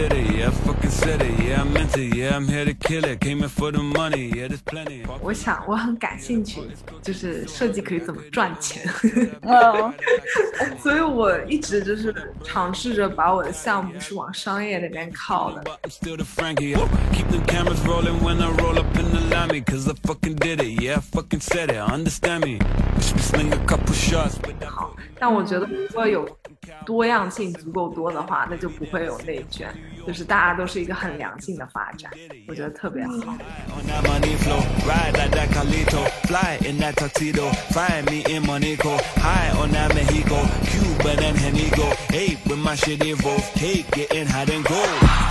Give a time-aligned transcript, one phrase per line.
[0.00, 2.74] did it, yeah, I fucking said it, yeah, I meant it, yeah, I'm here to
[2.74, 5.04] kill it, came in for the money, yeah, there's plenty.
[5.20, 6.60] 我想我很感兴趣，
[7.02, 8.82] 就是设计可以怎么赚钱，
[9.42, 9.92] 嗯，
[10.82, 15.62] 所以我一直就是尝试着把我的项目是往商业那边靠的。
[15.64, 16.74] But I'm still the Frankie.
[17.12, 19.60] Keep them cameras rolling when I roll up in the lammy.
[19.60, 22.58] Cause I fucking did it, yeah, I fucking said it, understand me.
[22.96, 24.72] Just be sling a couple shots, but that
[25.18, 26.28] 但我觉得如果有
[26.85, 29.67] 多样性足够多的话，那就不会有内卷，
[30.05, 32.11] 就是大家都是一个很良性的发展，
[32.47, 33.13] 我觉得特别好。
[44.83, 45.30] on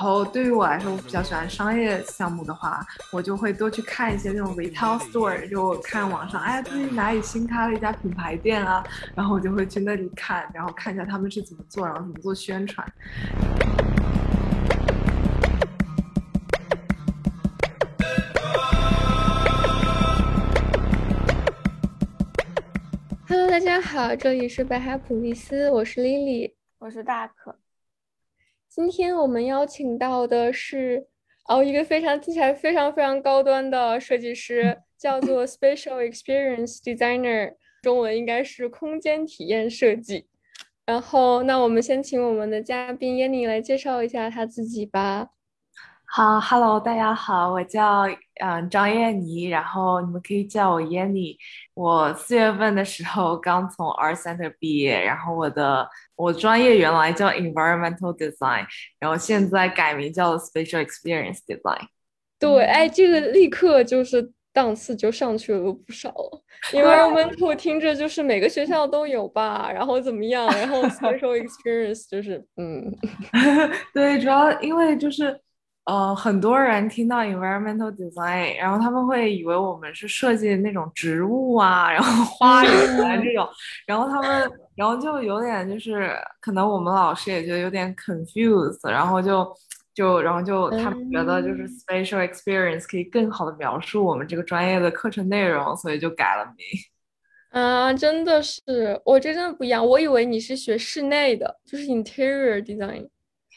[0.00, 2.80] 后对于我来说，我比较喜欢商业项目的话，
[3.12, 8.82] 我就会多去看一些那种 retail store，就我看网上，哎呀，最近哪里新开了一家品牌店啊，
[9.14, 12.90] 然后我就会去那里看，然后看一下他们是怎么做，然后怎么做宣传。
[23.28, 26.54] Hello，大家好，这里是北海普利斯，我是 Lily。
[26.78, 27.59] 我是大可。
[28.70, 31.08] 今天我们邀请到的是
[31.48, 40.28] 哦，一个非常听起来非常非常高端的设计师， 叫做 Special Experience Designer，中文应该是空间体验设计。
[40.86, 45.30] 然后，那我们先请我们的嘉宾 Yanny 来介绍一下他自己吧。
[46.12, 48.02] 好，Hello，大家好，我叫
[48.42, 51.36] 嗯张燕妮，然后你们可以叫我 Yenny。
[51.74, 58.66] 我四月份的时候刚从 Art Center 毕业，然后我的我专业原来叫 Environmental Design，
[58.98, 61.86] 然后现在改名叫 Spatial Experience Design。
[62.40, 66.42] 对，哎，这个立刻就是档次就上去了不少了。
[66.74, 72.92] Environmental 听着就是每个学校都有吧，然后怎么样，然后 Spatial Experience 就是嗯。
[73.94, 75.40] 对，主要因为就是
[75.84, 83.48] 呃，很多人听到 environmental design，然后他们会以为我们是设计那种植物啊，然后花园啊这种，
[83.86, 89.52] 然后他们，然后就有点就是，可能我们老师也觉得有点 confused，然后就
[89.94, 96.66] 就然后就他们觉得就是嗯 spatial experience 可以更好的描述我们这个专业的课程内容，所以就改了名。
[97.50, 99.84] 啊，真的是，我这真的不一样。
[99.84, 103.08] 我以为你是学室内的，就是 interior design，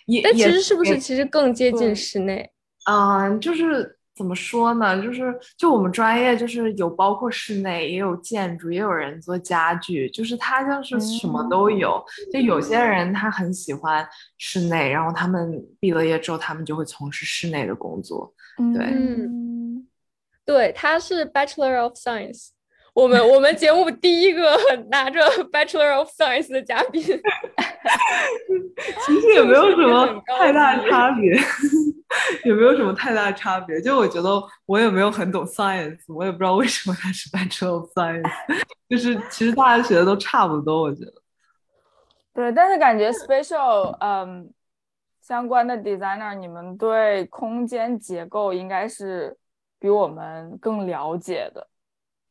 [0.06, 2.50] 也也但其实是不也是其实更接近室内？
[2.90, 5.02] 嗯，就是怎么说呢？
[5.02, 12.04] 就是就我们专业就是有包括室内，也有建筑，也有人做家具，就是他像是什么都有。
[12.32, 18.34] 就有些人他很喜欢室内，然后他们毕了业之后，他们就会从事室内的工作。
[18.76, 19.88] 对嗯，
[20.46, 22.50] 对，他是 Bachelor of Science。
[22.94, 24.56] 我们我们节目第一个
[24.92, 25.20] 拿着
[25.52, 27.02] Bachelor of Science 的嘉宾，
[29.06, 31.32] 其实也没有什么太大级差别，
[32.46, 33.82] 也没有什么太大差别。
[33.82, 34.30] 就我觉得
[34.68, 38.30] 我也没有很懂 science，我也不知道为什么他是 Bachelor of Science，
[38.88, 41.14] 就是其实大家学的都差不多，我觉得。
[42.36, 44.52] 对，但是感觉 Special 嗯
[45.22, 49.36] 相关的 designer，你们对空间结构应该是
[49.80, 51.68] 比我们更了解的，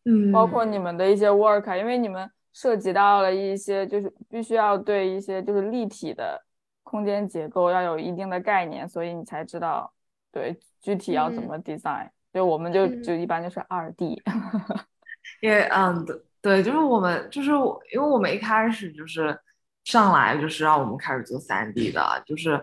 [0.04, 6.42] 嗯，包括你们的一些 work，啊因为你们涉及到了一些就是必须要对一些就是立体的
[6.82, 9.92] 空间结构要有一定的概念，所以你才知道
[10.30, 11.46] 对具体要怎嗯。
[11.46, 12.08] 么 design。
[12.32, 13.02] 就我们就嗯。
[13.02, 14.22] 就一般就是二 D，
[15.40, 19.38] 因为嗯，对对，就是我们就是我因为我们一开始就是
[19.84, 22.62] 上来就是让我们开始做三 D 的，就是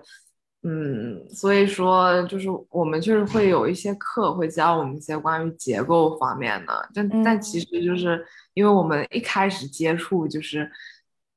[0.64, 10.69] 嗯，所以说就是我们就是会有一些课会教我们一些关于结构方面的，但但其实就是因为我们一开始接触就是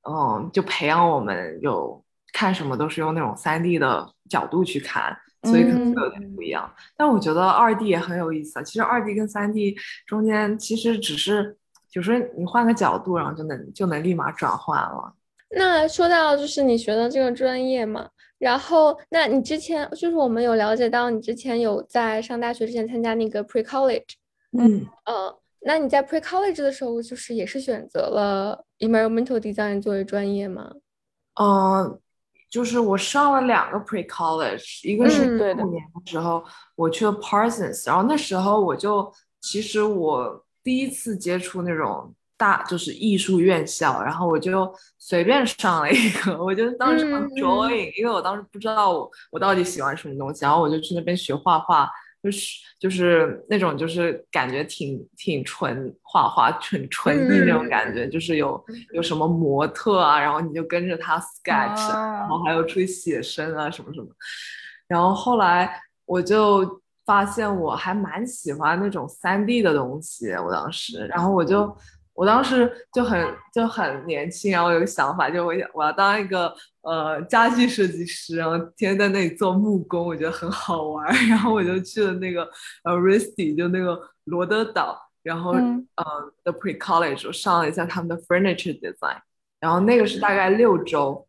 [0.09, 5.17] 嗯，就培养我们有看什么都是用那种三 D 的角度去看。
[5.45, 8.63] 所以可能会有点不一样，但我觉得二 D 也很有意思啊。
[8.63, 9.77] 其实二 D 跟三 D
[10.07, 11.57] 中间其实只是，
[11.91, 15.13] 就是你换个角度，然后就能就能立马转换了。
[15.51, 18.09] 那说到就是你学的这个专业嘛，
[18.43, 24.15] 然后那你之前就是我们有了解到你之前有在上大学之前参加那个 pre college，
[24.59, 30.73] 嗯，呃，那你在 pre college 的时候就是也是选择了 environmental design 作为专业吗？
[31.41, 32.01] 嗯，
[32.51, 35.39] 就是我上了两个 pre college，一个是嗯。
[35.39, 42.13] 对的五年的时候我去了 Parsons，然后那时候我就其实我第一次接触那种
[42.43, 44.69] 大就是艺术院校，然后我就
[44.99, 51.89] 随便上了一个， 我就当时上嗯嗯 drawing，因为我当时不知道我我到底喜欢什么东西，然后我就去那边学画画。
[52.25, 52.47] 就是
[52.79, 58.65] 就是那种就是感觉挺挺纯画画纯纯艺那种感觉，就是有
[58.95, 64.07] 有什么模特啊，然后你就跟着他 sketch，、啊然后还有出去写生啊什么什么。
[64.87, 65.69] 然后后来
[66.07, 71.77] 我就发现我还蛮喜欢那种三 D 的东西，我当时，然后我就
[72.15, 82.49] 我当时就很就很年轻，然后有个想法，就我想我要当一个呃家具设计师，然后天天在那里做木工，我觉得很好玩儿， 然后我就去了那个
[82.85, 85.87] 呃 RISD，就那个罗德岛，然后、嗯。
[85.97, 86.05] 呃
[86.45, 89.21] The Pre College 我上了一下他们的 Furniture Design，
[89.61, 91.27] 然后那个是大概六周。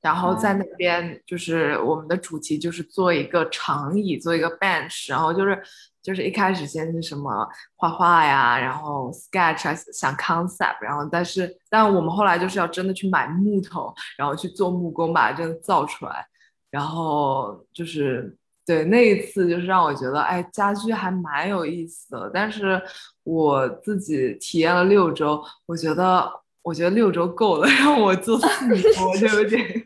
[0.00, 5.62] 然后在那边就是我们的主题就是做一个长椅，做一个 bench，然后就是
[6.02, 16.26] 就是一开始先是什么画画呀，然后 sketch，想 concept，然后但是但我们后来就是要真的去买木头，然后去做木工把它真的造出来，
[16.70, 22.80] 然后就是对那一次就是让我觉得哎家居还蛮有意思的，但是
[23.24, 26.30] 我自己体验了六周，我觉得
[26.62, 29.84] 我觉得六周够了， 让我做 四年我就有点。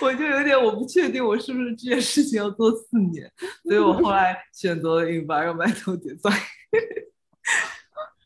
[0.00, 3.30] 我就有点我不确定我是不是这件事情要做四年，
[3.64, 6.40] 所以我后来选择了 environmental design。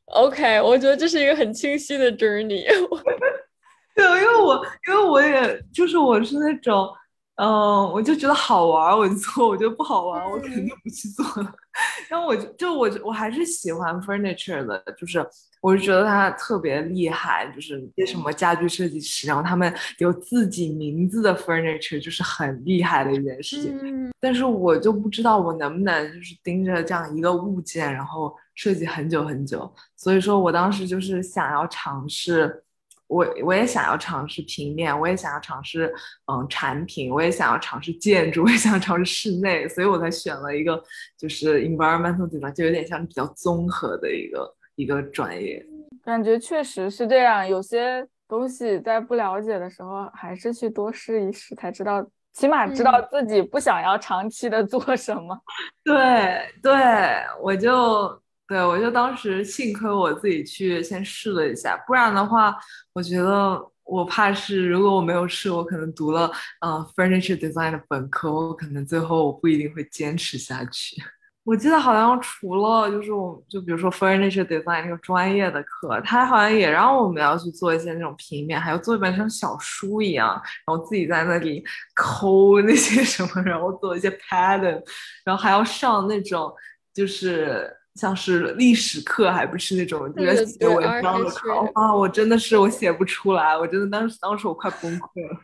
[0.07, 2.65] OK，我觉得这是一个很清晰的 journey。
[3.95, 6.89] 对，因为我因为我也就是我是那种，
[7.37, 11.53] 嗯、我就觉得好玩我就做，我觉得不好玩我肯定不去做了。
[12.09, 15.27] 然后我就就我我还是喜欢 furniture 的，就是
[15.63, 23.79] 我就觉得它特别厉害，就是那些什么家居设计师，然后他们有自己名字的 furniture，就是很厉害的一件事情。
[23.83, 29.73] 嗯，但是我就不知道我能不能就是盯着这样一个物件，然后设计很久很久。
[29.97, 32.63] 所以说我当时就是想要尝试，
[33.13, 35.93] 我我也想要尝试平面，我也想要尝试
[36.27, 40.83] 嗯产品，我也想要尝试建筑，我也想要尝试室内，所以我才选了一个
[41.19, 45.65] 就是 environmental design，就有点像比较综合的一个一个专业。
[46.03, 55.39] 感觉确实是这样，有些东西在不了解的时候，还是去多试一试，才知道，起码知道自己不想要长期的做什么。
[55.85, 56.73] 对对，
[57.43, 58.22] 我就
[58.53, 62.55] 对我就当时幸亏我自己去先试了一下，不然的话，
[62.93, 71.03] 我觉得我怕是如果我没有试，我可能读了嗯、呃 furniture design 的本科，我可能最后我不一定会坚持下去。
[71.45, 80.29] 我记得好像除了就是我就比如说 furniture design 那个专业的课，他好像也让我们要去做一些那种平面，还要做一本像小书一样，
[80.67, 81.65] 然后自己在那里
[81.95, 84.79] 抠那些什么，然后做一些 pattern，
[85.25, 86.53] 然后还要上那种
[86.93, 91.95] 就是像是历史课，还不是那种写对文章的课 history 啊！
[91.95, 95.41] 我真的是我写不出来，我真的当时当时我快崩溃了。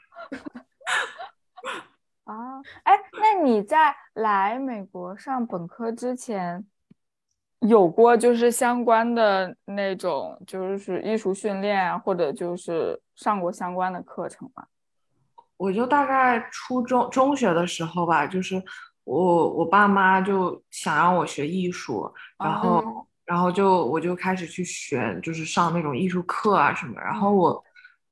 [2.25, 6.67] 啊，哎，那你在来美国上本科之前，
[7.61, 14.67] 有过就是相关的那种就是艺术训练啊，或者就是上过相关的课程吗？
[15.57, 18.63] 我就大概初中中学的时候吧，就是
[19.09, 26.95] 我我爸妈就想让我学艺术，然后、哦然后就我就开始去学，就是上那种艺术课啊什么。
[26.99, 27.63] 然后我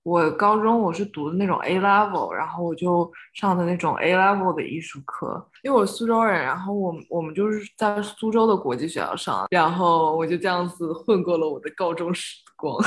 [0.03, 12.77] 我高中我是读的那种 A level，然后我就上的那种 A level 的艺术课，因为我苏州人，然后我我们就是在苏州的国际学校上，然后我就这样子混过了我的高中时光。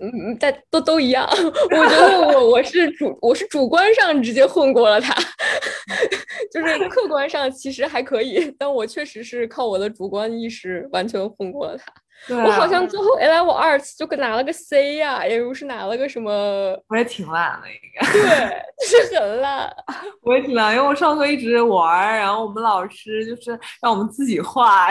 [0.00, 1.26] 嗯，但都都一样。
[1.30, 5.14] 我觉得我我是主我是主观上直接混过了它，
[6.52, 11.84] 就是客观上其实还可以，但我确实是靠我的主观意识完全混过了它。
[12.28, 16.30] 对啊，我好像最后 A level arts 就拿了个 C 呀、也不是拿了个什么，
[16.88, 18.12] 我也挺懒的应该。
[18.12, 19.74] 对， 就是很烂。
[20.20, 24.90] 我也挺懒，因为我上课一直玩儿，然后我们老师就是让我们自己画，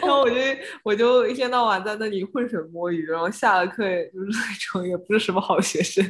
[0.00, 0.36] 然后我就
[0.84, 6.04] 我就一天到晚在那里浑水摸鱼，然后下了课也就是那种也不是什么好学生，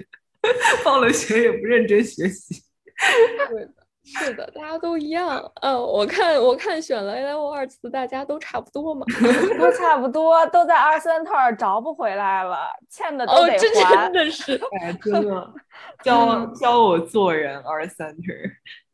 [0.85, 2.63] 放了学也不认真学习。
[3.49, 3.73] 对的，
[4.05, 5.38] 是的，大家都一样。
[5.62, 9.05] 嗯，我看我看选了 A level arts 的大家都差不多嘛。
[9.59, 14.12] 都差不多，都在二三特儿找不回来了，欠的都哦，得这还真。
[14.12, 14.61] 的是。
[14.81, 15.55] 哎，真的
[16.02, 18.52] 教教我做人 R center，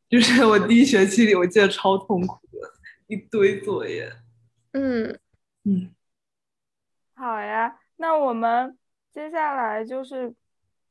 [0.09, 2.69] 就是我第一学期里我记得超痛苦的，
[3.07, 4.13] 一堆作业。
[4.73, 5.19] 嗯
[5.65, 5.95] 嗯，
[7.15, 8.77] 好呀，那我们
[9.13, 10.35] 接下来就是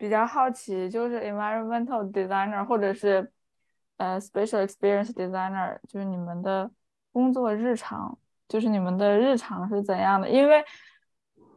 [0.04, 3.32] 比较好奇，就是 environmental designer 或者是
[3.96, 6.70] 呃 special experience designer，就是你们的
[7.14, 8.18] 工作日常，
[8.50, 10.30] 就是你们的日常是怎样的？
[10.30, 10.62] 因为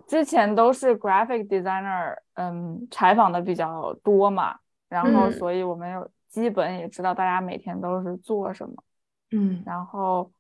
[0.06, 4.56] 之前都是 graphic designer，嗯，采访的比较多嘛，
[4.88, 8.76] 然后嗯所以我们有基本也知道大家每天都是做什么。
[9.32, 10.30] 嗯然后，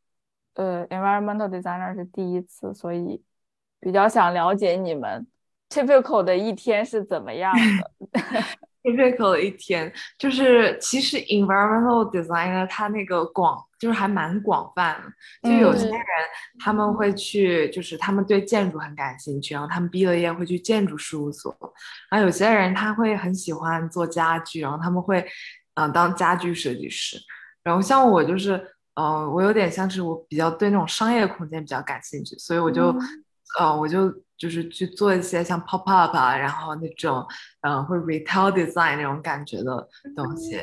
[0.54, 3.20] 呃，environmental designer 是第一次，所以
[3.80, 5.26] 比较想了解你们
[5.68, 7.90] typical 的一天是怎么样的。
[8.86, 15.02] typical 的一天，就是其实 environmental designer 他那个广就是还蛮广泛
[15.42, 16.00] 的，就有些嗯人
[16.60, 21.52] 他们会去，就是他们对建筑很感兴趣，然后他们毕了业会去建筑事务所，
[22.12, 25.18] 然后有些人他会很喜欢做家具，然后他们会
[25.74, 27.18] 嗯、呃当家具设计师，
[27.64, 28.52] 然后像我就是
[28.94, 32.94] 嗯、呃我有点像是我比较对那种商业空间比较感兴趣，所以我就。
[33.58, 37.26] 嗯呃，我就就是去做一些像 pop up 啊，然后那种
[37.62, 40.60] 呃会 retail design 那种感觉的东西。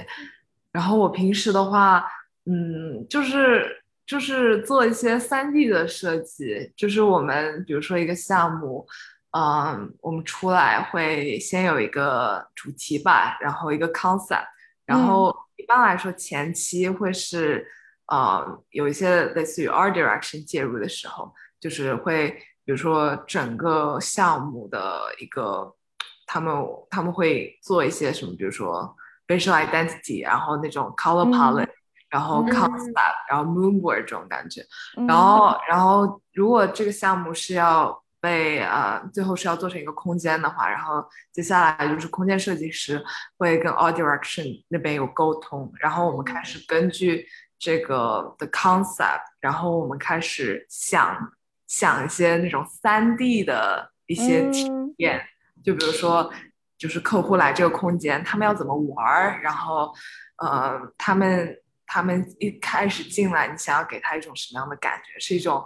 [0.71, 2.05] 然后我平时的话，
[2.45, 8.85] 嗯，就是就是做一些 3D 的设计，就是我们比如说一个项目，
[9.31, 14.45] 嗯，我们出来会先有一个主题吧，然后一个 concept，
[14.85, 17.65] 然后一般来说前期会是
[18.07, 22.37] 呃有一些类似于 art direction 介入的时候，就是会。
[22.65, 25.75] 比如说整个项目的一个，
[26.25, 26.55] 他们
[26.89, 28.95] 他们会做一些什么，比如说
[29.27, 31.67] visual identity，然后那种 color palette，、
[32.09, 34.61] 然后嗯 concept，、然后 moon board 这种感觉。
[34.95, 41.03] 嗯然后然后如果这个项目是要被呃最后是要做成一个空间的话，然后
[41.33, 43.03] 接下来就是空间设计师
[43.37, 47.27] 会跟 art direction 那边有沟通，然后我们开始根据
[47.59, 51.33] 这个的 concept，然后我们开始想。
[51.75, 55.25] 想一些那种三 D 的一些体嗯验，
[55.63, 56.31] 就比如说，
[56.77, 59.91] 就是客户来这个空间，他们要怎么玩儿，然后，
[60.37, 65.19] 呃，他们他们一开始进来，你想要给他一种什么样的感觉？
[65.19, 65.65] 是一种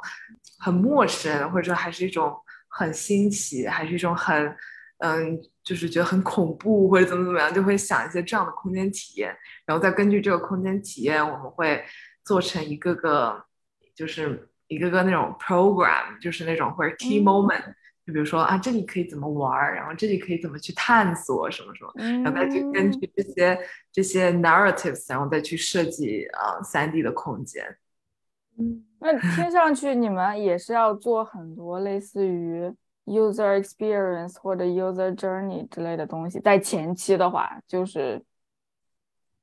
[0.59, 2.33] 很陌生，或者说还是一种
[2.69, 4.55] 很新奇，还是一种很，
[4.99, 9.35] 嗯，就是觉得很恐怖或者怎么怎么样，就会想一些这样的空间体验，
[9.65, 11.83] 然后再根据这个空间体验，我们会
[12.23, 13.43] 做成一个个，
[13.93, 14.49] 就是。
[14.67, 23.59] 一个个那种 program，就是那种或者 key moment，、嗯、就比如说啊，这里可以怎么玩，然后这里可以怎么去探索什么什么，嗯、然后再去根据这些
[23.91, 27.63] 这些 narratives，然后再去设计啊三 D 的空间。
[28.57, 32.69] 嗯，那听上去你们也是要做很多类似于
[33.05, 38.21] user experience 或者 user journey 之类的东西，在前期的话，就是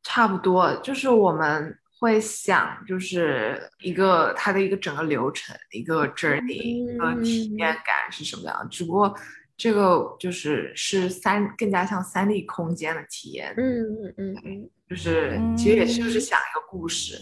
[0.02, 1.78] 差不多，就是我们。
[2.04, 8.68] 会想就是一个它的一个整个流程，一个 journey，、嗯、一个体验感是什么样？
[8.70, 9.16] 只不过
[9.56, 13.54] 这个就是是三更加像三 D 空间的体验。
[13.56, 17.16] 嗯嗯嗯嗯，就是其实也是就是想一个故事。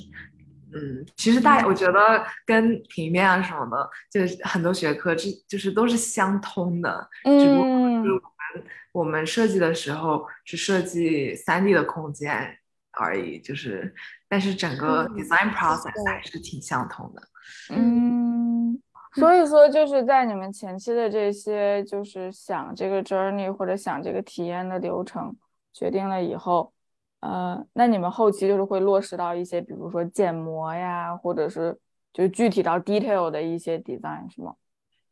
[0.75, 7.09] 嗯，其实大我觉得跟平面啊什么的，就是很多学科这就是都是相通的。
[7.23, 7.69] 嗯，只不过
[8.03, 12.59] 就是我们我们设计的时候是设计三 D 的空间
[12.91, 13.95] 而已，就是。
[14.33, 17.23] 但是整个 design process 还是挺相同的。
[17.69, 18.81] 嗯，
[19.13, 25.37] 所以说就是在你们前期的这些，就是想这个 journey 或者想这个体验的流程
[25.75, 26.73] 决定了以后，
[27.21, 31.79] 呃，那你们后期就是会落实到一些，比如说建模呀，或者是
[32.15, 34.55] 就具体到 detail 的一些 design 是吗？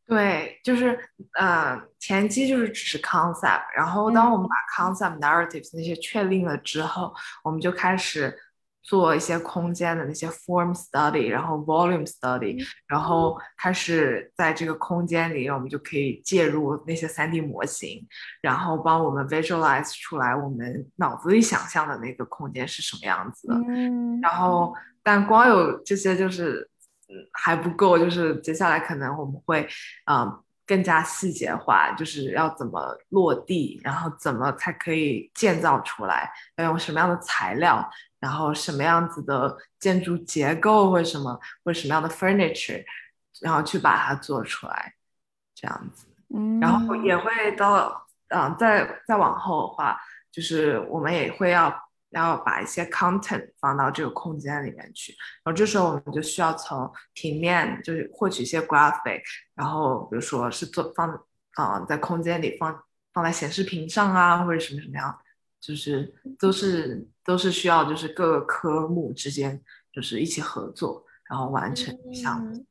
[0.06, 0.98] 对，就是
[1.38, 7.12] 呃，前期就是只是 concept，然后当我们把 concept narratives 那些确定了之后，
[7.44, 8.34] 我们就开始。
[8.90, 18.04] 做一些空间的那些 form study，然后 volume study，然后开始在这个空间里，我们就可以介入那些 3D 模型，
[18.42, 23.54] 然后帮我们 visualize 出来我们脑子里想象的那个空间是什么样子的。
[23.68, 26.68] 嗯，然后，但光有这些就是
[27.08, 29.68] 嗯还不够，就是接下来可能我们会
[30.04, 37.90] 啊、呃、更加细节化，就是要怎么落地，然后怎么才可以建造出来，要用什么样的材料。
[38.20, 42.84] 然后什么样子的建筑结构或者什么或者什么样的 furniture，
[43.40, 44.92] 然后去把它做出来，
[45.54, 46.06] 这样子。
[46.28, 49.98] 嗯，然后也会到，嗯，再再往后的话，
[50.30, 51.74] 就是我们也会要
[52.10, 55.12] 然后把一些 content 放到这个空间里面去。
[55.42, 59.22] 然后这时候我们就需要从平面就是获取一些 graphic，
[59.54, 61.08] 然后比如说是做放
[61.54, 65.18] 啊、在空间里放放在显示屏上啊，或者什么什么样。
[65.60, 69.62] 就是都是都是需要，就是各个科目之间
[69.92, 72.64] 就是一起合作，然后完成项目。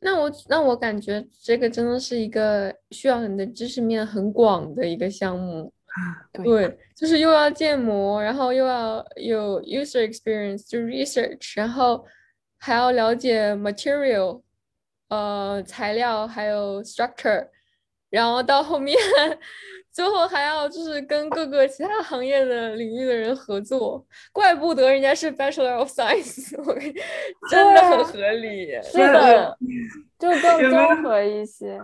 [0.00, 5.70] 那我那我感觉这个真的是一个需要你的知识面很广的一个项目。
[6.32, 12.04] 对，对，就是又要建模，然后又要有 user experience，就 research，然后
[12.58, 14.42] 还要了解 material，
[15.08, 17.48] 呃，材料还有 structure，
[18.10, 18.96] 然后到后面。
[19.90, 26.72] 最后还要就是跟各个其他行业的领域的人合作，怪不得人家是 Bachelor of Science，我
[27.50, 28.70] 真的很合理。
[28.80, 29.58] 是的，
[30.16, 31.80] 就更综合一些。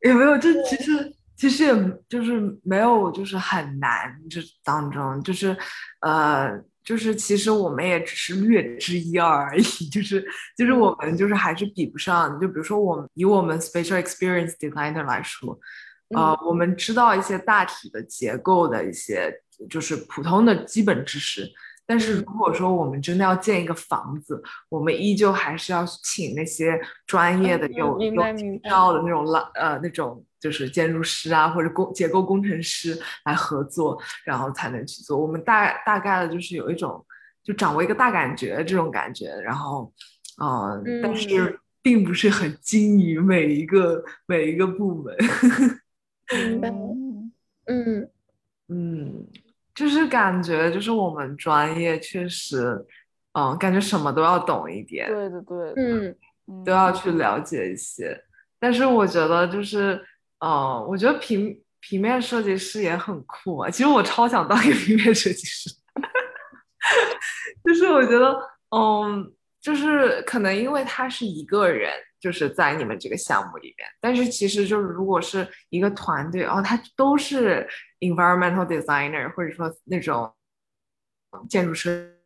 [0.00, 1.74] 有没有，这其实其实也
[2.08, 4.16] 就是没有，就是很难。
[4.30, 5.56] 这当中就是
[6.00, 6.62] 呃。
[6.84, 10.20] 就是其实我们也只是略知一二而已，就是
[10.58, 12.40] 就是我们就是还是比不上。
[12.40, 15.56] 就比如说我们以我们 spatial experience designer 来说，
[16.08, 19.32] 呃，我们知道一些大体的结构的一些
[19.70, 21.48] 就是普通的基本知识。
[21.84, 35.18] 但是如果说我们真的要建一个房子，我们依旧还是要请那些专业的有有执照的那种老呃那种就是建筑师啊或者工结构工程师来合作，然后才能去做。
[35.18, 37.04] 我们大大概的就是有一种
[37.42, 39.92] 就掌握一个大感觉这种感觉，然后
[40.40, 45.16] 嗯，但是并不是很精于每一个每一个部门。
[46.30, 46.70] 明白。
[47.66, 48.08] 嗯
[48.68, 49.26] 嗯。
[49.74, 52.84] 就是感觉，就是我们专业确实，
[53.32, 58.18] 嗯，感觉什么都要懂一点，对的，对，嗯，都要去了解一些。
[58.58, 60.00] 但是我觉得，就是，
[60.40, 63.70] 嗯，我觉得平平面设计师也很酷啊。
[63.70, 65.70] 其实我超想当一个平面设计师，
[67.64, 68.36] 就是我觉得，
[68.76, 71.90] 嗯，就是可能因为他是一个人。
[72.22, 80.32] 就是在你们这个项目里面，但是其实就是如果是一个团队，哦，他都是 environmental designer，或者说那种
[81.48, 82.22] 建筑师，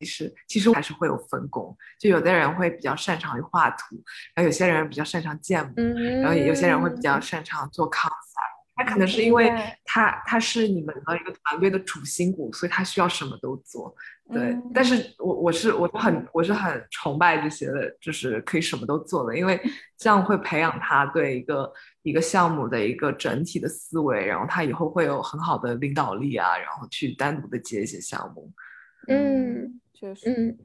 [0.00, 4.02] 其实其实还是会有分工，就有的人会比较擅长于画图，
[4.34, 5.74] 然后有些人比较擅长建模，
[6.22, 8.47] 然后有些人会比较擅长做 concept。
[8.78, 9.52] 他可能是因为
[9.84, 13.92] 他他是你们的一个团队的主心骨，所以他需要什么都做。
[14.32, 19.60] 对，但是我我是我很我是很崇拜这些的，就是可以什么都做的，因为
[19.98, 28.48] 这样会培养他对一个一个项目的一个整体的思维，然后他以后会有很好的领导力啊，然后去单独的接一些项目。
[29.08, 30.30] 嗯，确实。
[30.30, 30.58] 嗯，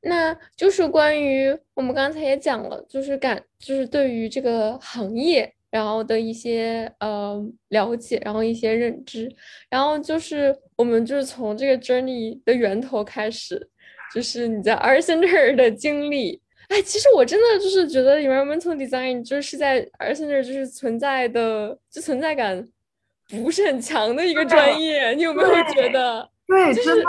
[0.00, 5.54] 那就是关于我们刚才也讲了，就是感就是对于这个行业。
[5.70, 9.30] 然后的一些呃了解，然后一些认知，
[9.68, 13.68] 然后就是我们就是从这个 journey 的源头开始，
[14.14, 16.40] 就是你在 Art Center 的经历。
[16.68, 22.68] 哎，其实我真的就是觉得 environmental design 就是在 Art Center 就是存在的，就存在感
[23.28, 25.12] 不是很强的一个专业。
[25.14, 26.28] 你有没有觉得？
[26.46, 27.04] 对，真的。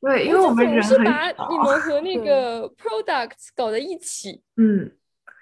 [0.00, 4.42] 对，因为我们人是把你们和那个 products 搞在一起。
[4.56, 4.90] 嗯。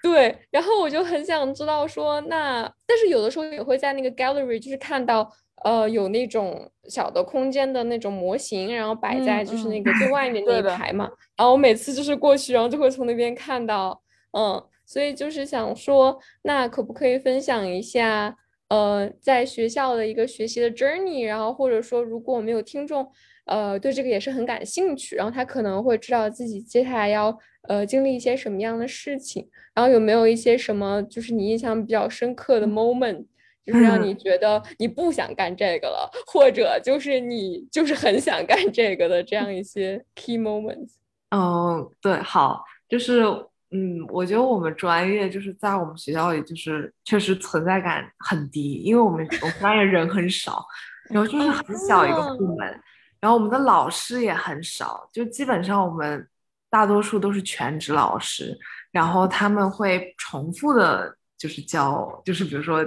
[0.03, 5.31] 对，然后我就很想知道说，那但是有的时候也会在那个 gallery 就是看到，
[5.63, 11.09] 呃，有那种小的空间的那种模型，然后摆在就是那个最外面 那一排嘛。
[11.37, 14.01] 然后我每次就是过去，然后就会从那边看到，
[14.37, 18.35] 嗯，所以就是想说，那可不可以分享一下，
[18.69, 23.07] 呃，在学校的一个学习的 journey，然后或者说如果我们有听众，
[23.51, 27.37] 呃，对这个也是很感兴趣，然后他可能会知道自己接下来要。
[27.67, 33.23] 呃，经历一些什么样的事情，然后有没有一些什么，就是你印象比较深刻的 moment，
[33.63, 40.93] 就是让你觉得你不想干这个了，或者就是你就是很想干这个的这样一些 key moments。
[41.29, 43.21] 嗯，对，好，就是
[43.69, 50.65] 嗯，我觉得我们专业就是在我们学校里，就是确实存在感很低，因为我们我们专业人很少，
[51.11, 52.81] 然后就是很小一个部门，
[53.21, 56.27] 然后我们的老师也很少，就基本上我们。
[56.71, 58.57] 大多数都是全职老师，
[58.93, 62.81] 然后他们会重复的，就是教，就是比如说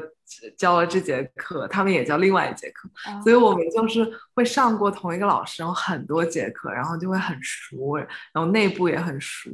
[0.56, 2.88] 教了这节课，他们也教另外一节课，
[3.22, 9.50] 所以我们就是会上过同一个老师，然后很多节课，然后就会很熟，然后内部也很熟，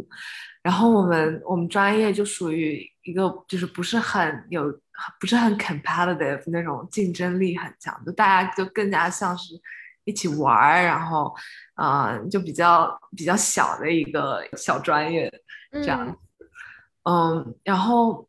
[0.62, 4.73] 然后我们我们专业就属于一个就是不是很有，
[5.19, 9.61] 不是很 competitive 那种竞争力很强，就大家就更加像是。
[10.04, 11.34] 一起玩儿，然后，
[11.76, 15.30] 嗯，就比较比较小的一个小专业
[15.72, 16.16] 这样，
[17.04, 18.28] 嗯，然后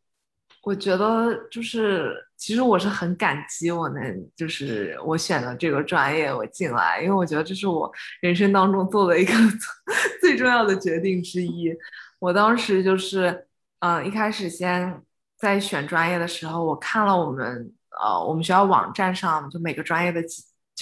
[0.62, 9.32] 我觉得就是，其实我是很感激我能，就是我选了这个专业，我进来，因为我觉得这是我人生当中做的一个
[10.20, 11.74] 最重要的决定之一。
[12.20, 13.48] 我当时就是，
[13.80, 15.02] 嗯，一开始先
[15.36, 20.22] 在选专业的时候，我看了我们，呃，我们学校网站上就每个专业的，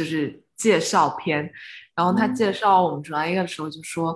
[0.01, 0.43] 就是。
[0.61, 1.51] 介绍篇，
[1.97, 4.15] 然后他介绍我们专业的时候就说，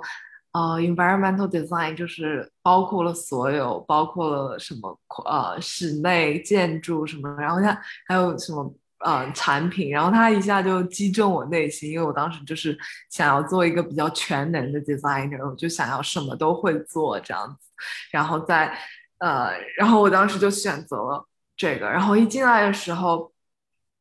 [0.53, 17.71] 呃，environmental design 就是包括了所有，包括了什么呃室内建筑什么，然后他还有什么呃产品，然后他一下就击中我内心，因为我当时就是想要做一个比较全能的 designer，我就想要什么都会做这样子，
[18.11, 18.77] 然后在
[19.17, 21.27] 呃，然后我当时就选择了。
[21.57, 21.89] 这个。
[21.89, 23.33] 然后一进来的时候，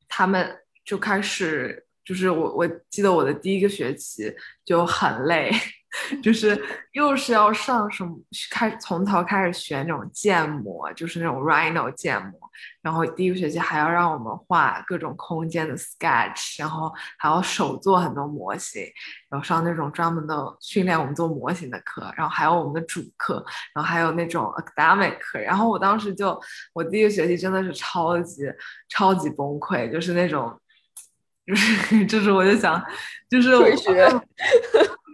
[0.09, 4.33] 他们就开始，就是我我记得我的第一个学期
[4.65, 5.51] 就很累。
[6.23, 6.59] 就是
[6.93, 8.17] 又是要上什么
[8.49, 12.31] 开从头开始学那种建模，就是那种 Rhino 建模，
[12.81, 18.81] 然后第一个学期还要让我们画各种空间的 sketch，然后还要手做很多模型，
[19.29, 26.41] 然后上那种专门的训练我们做模型的课，然后还有我们的主课，然后还有那种 academic 课，然后我当时就
[26.73, 28.41] 我第一个学期真的是超级
[28.89, 30.59] 超级崩溃，就是那种，
[31.45, 32.83] 就是就是我就想，
[33.29, 33.51] 就是。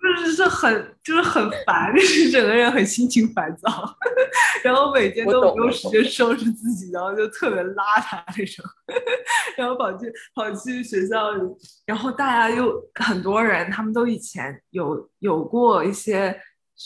[0.01, 3.69] 就是是很就是很烦，就是整个人很心情烦躁，
[4.63, 8.65] 然后每天都没有时间收拾自己，然后就特别邋遢那种，
[9.57, 11.41] 然后跑去跑去学校里，
[11.85, 16.33] 然后大家又很多人，他们都以前有有过一些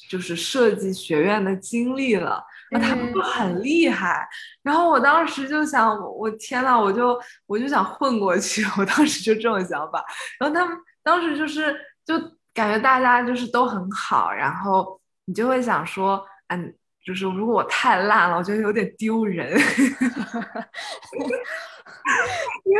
[0.09, 4.27] 就是设计学院的经历了，那他们都很厉害，
[4.61, 10.03] 然后我当时就想，我天呐，我就我就想混过去， 我当时就这种想法，
[10.39, 11.75] 然后他们当时就是
[12.05, 12.19] 就。
[12.55, 16.71] 感觉大家就是都很好，然后你就会想说，嗯，
[17.03, 19.51] 就是如果我太烂了，我觉得有点丢人。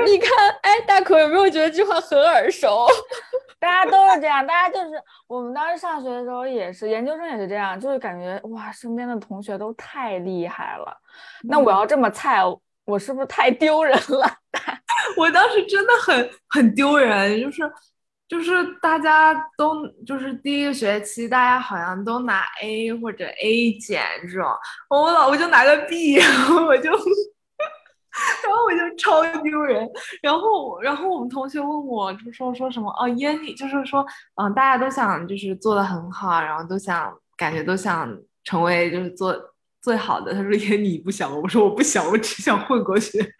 [0.05, 0.29] 你看，
[0.61, 2.85] 哎，大可有没有觉得这句话很耳熟？
[3.63, 10.93] 大家都是这样，大家就是我们当时上学的时候也是，研究生也是这样，就是感觉哇，身边的同学都太厉害了，
[11.43, 12.41] 那我要这么菜，
[12.83, 14.29] 我是不是太丢人了？
[15.17, 17.61] 我当时真的很很丢人，就是。
[18.25, 24.49] 就是大家都就是第一个学期，大家好像都拿 A 或者 A 减这种，
[24.89, 26.17] 我老我就拿个 B，
[26.65, 26.89] 我就，
[28.45, 29.89] 然后我就超丢人。
[30.21, 39.35] 然后，然后我们同学问我，就说说什么哦，耶妮就是说，嗯，大家都想就是做的很好，然后都想感觉都想成为就是做
[39.81, 40.33] 最好的。
[40.33, 43.19] 他说 耶你不想我说我不想，我只想混过去。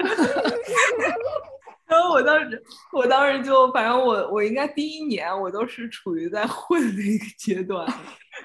[1.85, 7.85] 然后我当时，我当时就反正我我应该第一年我都是处于在 混的一个阶段，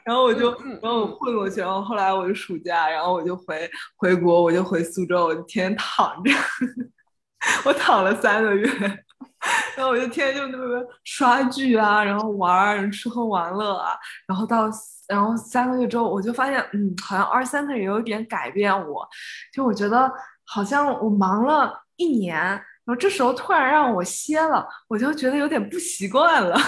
[0.04, 0.50] 然后我就
[0.82, 6.30] 然后我混过去，然后后来我就暑假，然后我就回回国，我就回苏州，我就天天躺着，
[7.64, 8.68] 我躺了三个月，
[9.76, 13.92] 然后我就天天就那边刷剧啊，然后玩吃喝玩乐啊，
[14.26, 14.68] 然后到
[15.06, 19.08] 然后三个月之后，我就发现嗯，好像二三个月有点改变我，
[19.54, 20.12] 就我觉得
[20.44, 22.60] 好像我忙了一年。
[22.88, 26.58] 然后这时候突然让我歇了，我就觉得有点不习惯了。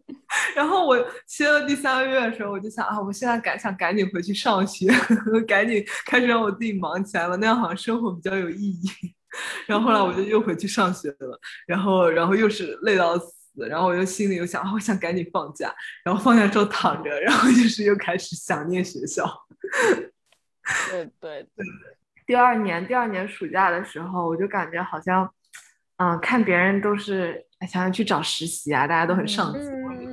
[0.54, 0.94] 然后我
[1.26, 4.88] 歇了第三个月的时候，我就想啊，我现在赶想赶紧回去上学，
[5.48, 8.90] 赶紧开始让我自己忙起来了，那样好像生活比较有意义。
[9.66, 19.24] 然后后来我就又回去上学了，然后然后又是累到死，然后我就心里又想，我想赶紧放假，然后放假之后躺着，然后就是又开始想念学校。
[20.90, 21.66] 对对对。
[22.26, 25.26] 第二年第二年暑假的时候，我就感觉好像。
[26.02, 29.60] 嗯，看别人都是想要去找实习啊，大家都很上进，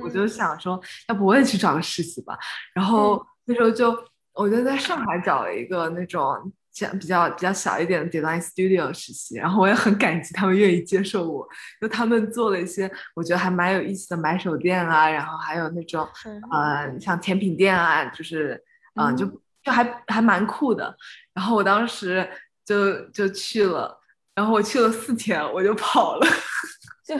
[0.02, 2.38] 我就想说，要不我也去找个实习吧。
[2.74, 3.96] 然后那时候就，
[4.34, 11.48] 我就在上海找了一个那种像比较比较小一点的 design studio 实习，然后我也很感激他们愿意接受我，
[11.80, 16.06] 就他们做了一些我觉得还蛮有意思的买手店啊，然后还有那种
[16.52, 18.62] 呃像甜品店啊，就是
[19.00, 19.24] 嗯就
[19.62, 20.94] 就还还蛮酷的。
[21.32, 22.28] 然后我当时
[22.66, 23.96] 就就去了。
[24.38, 26.26] 然后我去了四天，我就跑了，
[27.04, 27.12] 就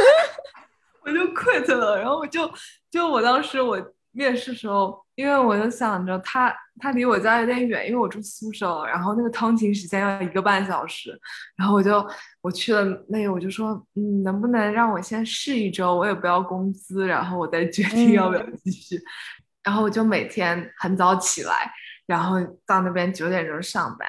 [1.04, 1.98] 我就 quit 了。
[1.98, 2.50] 然后我就
[2.90, 3.78] 就我当时我
[4.12, 11.10] 面试时候，因为我就想着他他离我家有点远，因为我住苏州，然后那个通勤时间要一个半小时。
[11.54, 12.02] 然后我就
[12.40, 18.98] 我去了那个，我就说，嗯，能不能让我先试一周，我也不要工资，然后我再决定要不要继续。
[19.62, 21.70] 然后我就每天很早起来，
[22.06, 24.08] 然后到那边九点钟上班，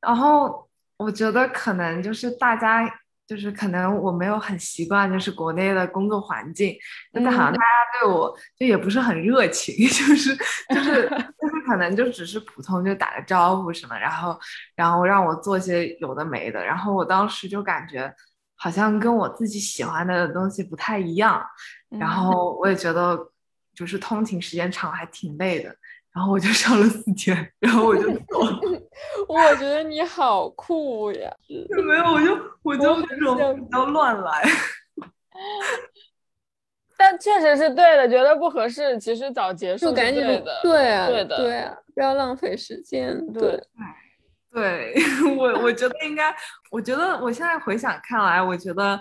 [0.00, 0.68] 然后。
[1.02, 2.88] 我觉得可能就是大家
[3.26, 6.76] 就是可能我没有很习惯，就是国内的工作环境，
[7.12, 11.08] 但好像大家对我就也不是很热情， 就是就是
[11.40, 14.38] 就是可能就只是普通就打个招呼什么，然后
[14.74, 18.12] 然后让我做些有的没的，然后我当时就感觉
[18.56, 21.42] 好像跟我自己喜欢的东西不太一样，
[21.98, 23.18] 然后我也觉得
[23.74, 25.74] 就是通勤时间长还挺累的。
[26.14, 28.60] 然后我就上了四天，然后我就走了。
[29.28, 31.32] 我觉得你好酷呀！
[31.48, 34.42] 没有，我就我就那种比较乱来。
[36.98, 40.60] 但确实是对的，觉得不合适，其实早结束就赶紧的。
[40.62, 43.18] 对啊，对的，对啊，不要浪费时间。
[43.32, 43.60] 对，
[44.52, 44.94] 对
[45.36, 46.32] 我我觉得应该，
[46.70, 49.00] 我觉得我现在回想看来，我觉得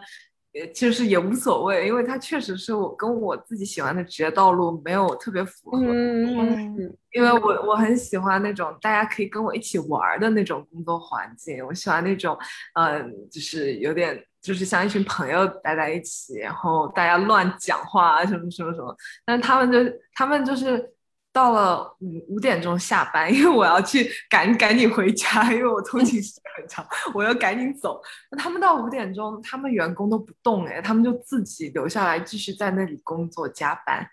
[0.54, 5.80] 呃其实也无所谓，因为它确实是我跟我自己喜欢的职业道路没有特别符合。
[5.80, 12.38] 嗯嗯因为我我很喜欢那种大家可以跟我一起玩儿的那种工作环境，我喜欢那种，
[12.76, 19.78] 嗯、就是有点就是像一群朋友待在一起，然后大家乱讲话啊什么什么什么，但是他们就
[20.14, 20.90] 他们就是
[21.34, 28.02] 到了五五点钟下班，因为我要去赶赶紧回家，因为我通勤时间很长，我要赶紧走。
[28.30, 34.06] 那他们到五点钟，他们员工都不动哎，他们就自己留下来继续在那里工作加班。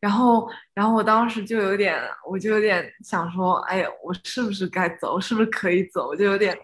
[0.00, 5.18] 然后，然后我当时就有点，我就有点想说，哎呀，我是不是该走？
[5.18, 6.08] 是不是可以走？
[6.08, 6.54] 我就有点，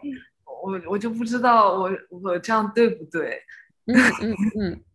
[0.44, 3.40] 我我就不知道我我这样对不对？
[3.86, 4.89] 嗯嗯嗯，是国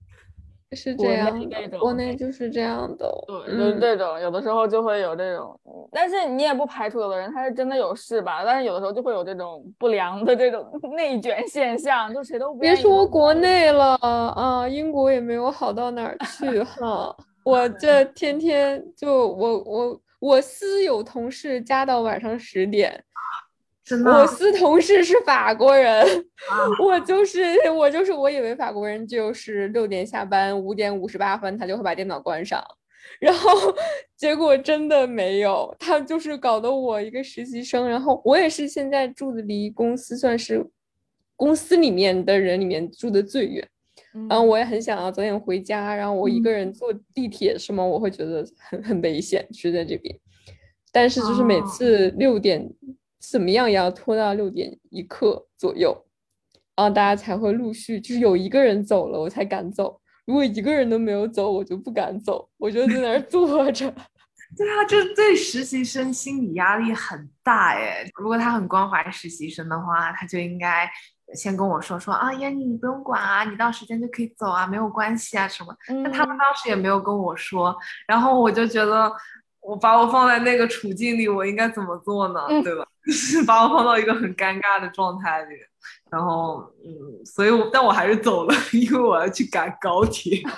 [0.76, 3.10] 内这样的，那种国内就是这样的。
[3.28, 17.16] 对，就是嗯这种，有的时候就会有这种，嗯但是你也不排除有的人他是真的有事吧，但是有的时候就会有这种不良的这种 内卷现象，就谁都不别说国内了啊，英国也没有好到哪儿去哈。
[17.46, 22.92] 我这天天就我我我私有同事加到晚上十点，
[23.86, 26.04] 真的我司同事是法国人，
[26.50, 26.66] 啊。
[26.84, 32.62] 我就是我就是我以为法国人就是六点下班，五点五十八分他就会把电脑关上，
[33.20, 33.52] 然后
[34.18, 40.66] 结果真的没有，他就是搞得我一个实习生，然后我也是现在住的离公司算是
[41.36, 43.68] 公司里面的人里面住的最远，
[44.16, 44.28] 嗯。
[44.28, 44.44] 然后。
[44.44, 50.18] 我也很想要早点回家，然后我一个人坐地铁什么，我会觉得很很危险，是在这边。
[50.92, 51.66] 但是就是每哦。
[51.68, 52.68] 次六点
[53.32, 56.06] 怎么样也要拖到六点一刻左右，
[56.76, 63.94] 然后大家才会陆续，就是有一个人走了我才敢走，如果一个人都没有走，我就不敢走，我就在那儿坐着。
[64.56, 68.06] 对啊，这对实习生心理压力很大哎。
[68.16, 70.90] 如果他很关怀实习生的话，他就应该
[71.34, 75.76] 先跟我说说啊，燕妮你不用管啊，你到时间就可以走啊，没有关系啊什么。
[75.88, 77.76] 但他们嗯当时也没有跟我说，
[78.08, 79.12] 然后我就觉得，
[79.62, 82.40] 我把我放在那个处境里，我应该怎么做呢？
[82.48, 82.86] 嗯对吧？
[83.06, 85.56] 就 是把我放到一个很尴尬的状态里，
[86.12, 90.42] 然后嗯，所以我但我还是走了， 因为我要去赶高铁。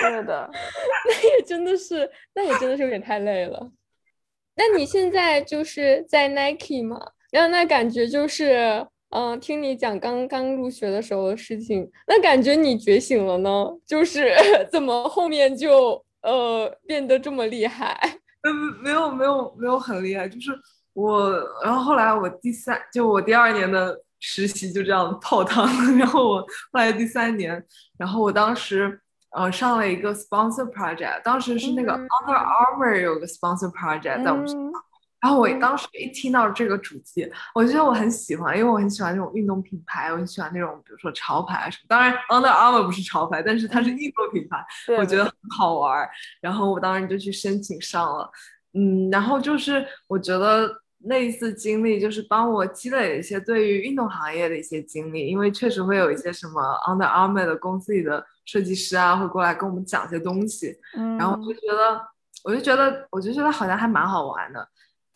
[0.00, 0.50] 对的，
[1.06, 3.70] 那也真的是，那也真的是有点太累了。
[4.56, 7.00] 那你现在就是在 Nike 吗？
[7.30, 13.66] 然后那感觉就是，嗯、听你讲刚刚入学的时候的事情，那感觉你觉醒了呢？
[13.86, 14.34] 就是
[14.70, 18.18] 怎么后面就呃变得这么厉害？
[18.42, 20.50] 嗯，没有没有没有很厉害，就是
[20.94, 21.30] 我，
[21.62, 26.46] 然后后来我第三，就我第二年的实习就这样泡汤了， 然后我后
[26.80, 27.62] 来第三年，
[27.98, 28.98] 然后我当时
[29.32, 34.60] 呃上了一个 sponsor project，当时是那个嗯 Under Armour 有个 sponsor project 在我们学校。
[34.60, 34.72] 嗯
[35.24, 41.86] 然后我嗯当时一听到这个主题，我觉得我很喜欢，因为我很喜欢那种运动品牌，我很喜欢那种比如说潮牌啊什么。
[41.88, 44.62] 当然，Under Armour 不是潮牌，但是它是运动品牌，
[44.98, 46.10] 我觉得很好玩儿。
[46.42, 48.30] 然后我当时就去申请上了，
[48.74, 50.70] 嗯，然后就是我觉得
[51.06, 62.00] 那一次经历就是帮我积累一些对于运动行业的一些经历，因为确实会有一些什么 Under Armour 的公司里的设计师啊会过来跟我们讲些东西，嗯，然后我就觉得，
[62.42, 64.66] 我就觉得，我就觉得好像还蛮好玩的。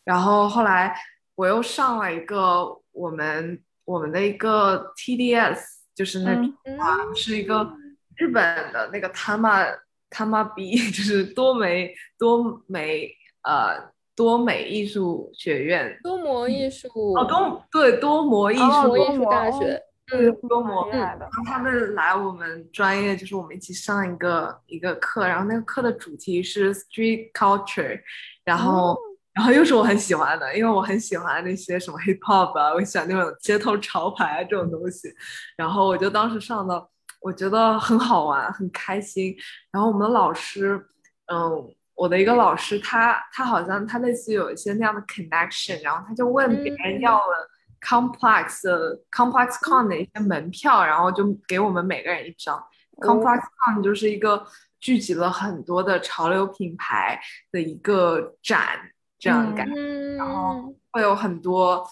[0.05, 0.95] 然后后来
[1.35, 5.59] 我又上了一个我们我们的一个 TDS，
[5.95, 7.73] 就是那啊，是一个
[8.17, 9.75] 日本的那个 Tama
[10.11, 13.11] Tama B， 就是多美多美
[13.43, 15.97] 呃多美艺术学院。
[16.03, 28.01] 多模艺术，哦，多对多模艺术，哦多多模艺术大学，对嗯多模蛮厉害的，他们来我们专业，就是我们一起上一个一个课，然后那个课的主题是 street culture，
[28.45, 28.99] 然后、
[29.33, 35.09] 然后又是我很喜欢的，因为我很喜欢那些什么 hip hop 啊，我喜欢那种街头潮牌啊这种东西，
[35.57, 36.89] 然后我就当时上的，
[37.21, 39.37] 我觉得很好玩，很开心。
[39.71, 40.85] 然后我们的老师，
[41.33, 52.57] 嗯，我的一个老师，他他好像他类似有一些那样的 connection，然后他就问别人嗯要了 complex 的 complex con 的一些门票，然后就给我们每个人一张。
[53.01, 54.47] complex con 就是一个
[54.79, 58.79] 聚集了很多的潮流品牌的一个展，
[59.19, 59.75] 这样的感觉。
[59.77, 61.85] 嗯，后会有很多，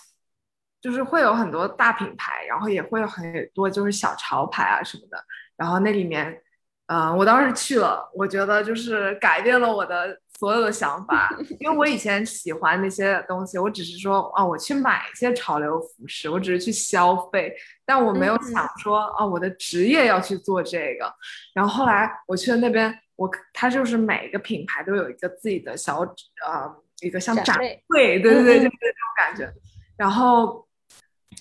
[0.80, 5.24] 就是会有很多大品牌，然后也会有很多就是小潮牌啊什么的。
[5.56, 6.40] 然后那里面，
[6.86, 17.52] 呃，我当时去了，我觉得就是改变了我的所有的想法，因为我以前喜欢那些东西，我只是说啊，我去买一些潮流服饰，我只是去消费，
[17.84, 21.12] 但我没有嗯想说啊，我的职业要去做这个。
[21.54, 28.70] 然后后来我去了那边，我它就是每一个品牌都有一个自己的小呃一个像展会，对对对，就是这种
[29.16, 29.52] 感觉。
[29.96, 30.68] 然后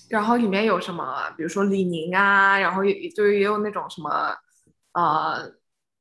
[0.09, 4.35] 然后里面有什么，比如说李宁啊，然后也就是也有那种什么，
[4.95, 5.51] 呃，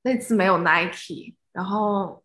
[0.02, 2.22] 那次没有 Nike，然后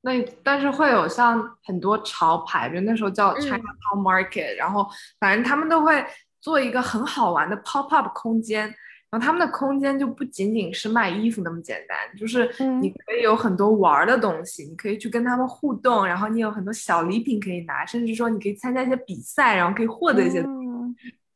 [0.00, 4.86] 那但是会有像很多潮牌，就那时候叫 Chinatown Market，、然后
[5.20, 6.04] 反正他们都会
[6.40, 8.74] 做一个很好玩的 pop up 空间。
[9.08, 20.65] 然后他们的空间就不仅仅是卖衣服那么简单，就是嗯你可以有很多玩儿的东西，你可以去跟他们互动，然后你有很多小礼品可以拿，甚至说你可以参加一些比赛，然后可以获得一些东西。
[20.65, 20.65] 嗯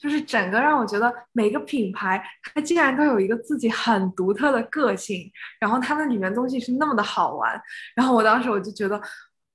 [0.00, 7.60] 就是整个让我觉得每个品牌它竟然都有一个自己很独特的个性，然后它那里面东西是那么的好玩，
[7.94, 8.98] 然后我当时我就觉得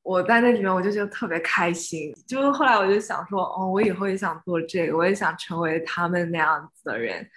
[0.03, 7.27] 我在那里面我就觉得特别开心，就是后来我就想说，哦，我以后也想做这个，我也想成为他们那样子的人，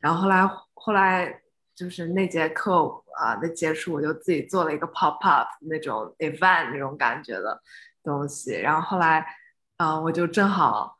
[0.00, 1.40] 然后后来后来
[1.76, 2.82] 就是那节课
[3.20, 7.62] 啊的结束，我就自己做了一个 pop up 那种 event 那种感觉的
[8.02, 9.24] 东西，然后后来
[9.76, 10.95] 啊、我就正好。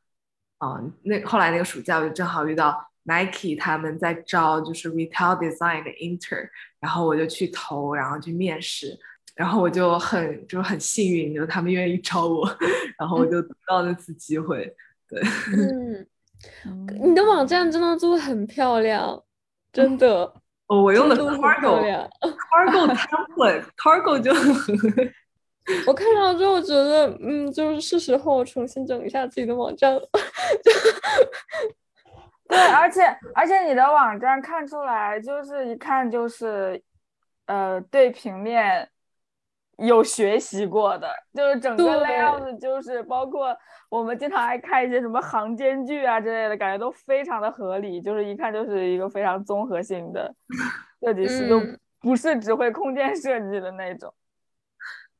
[0.66, 6.48] 嗯，那后来那个暑假我就正好遇到 Nike 他们在招就是 retail design 的 intern，
[6.80, 8.98] 然后我就去投，然后去面试，
[9.34, 12.44] 然后我就很就很幸运，就是他们愿意招我，
[12.98, 14.74] 然后我就得到那次机会。
[15.08, 15.20] 对，
[15.56, 16.06] 嗯，
[16.64, 19.22] 嗯你的网站真的做的很漂亮，
[19.72, 20.32] 真的，
[20.66, 21.78] 哦，我用的真的很漂
[23.76, 24.52] Cargo 就很
[25.86, 30.02] 我看到之后觉得，嗯，就是是时候重新整一下自己的网站了。
[32.48, 33.02] 对，而且
[33.34, 36.80] 而且你的网站看出来就是一看就是，
[37.46, 38.88] 呃，对平面
[39.78, 43.56] 有学习过的，就是整个对 layout 就是包括
[43.88, 50.32] 我们经常爱看一些什么行间距啊之类的，感觉都非常的合理，就是一看就是一个非常综合性的
[51.00, 54.14] 设计师，就嗯不是只会空间设计的那种。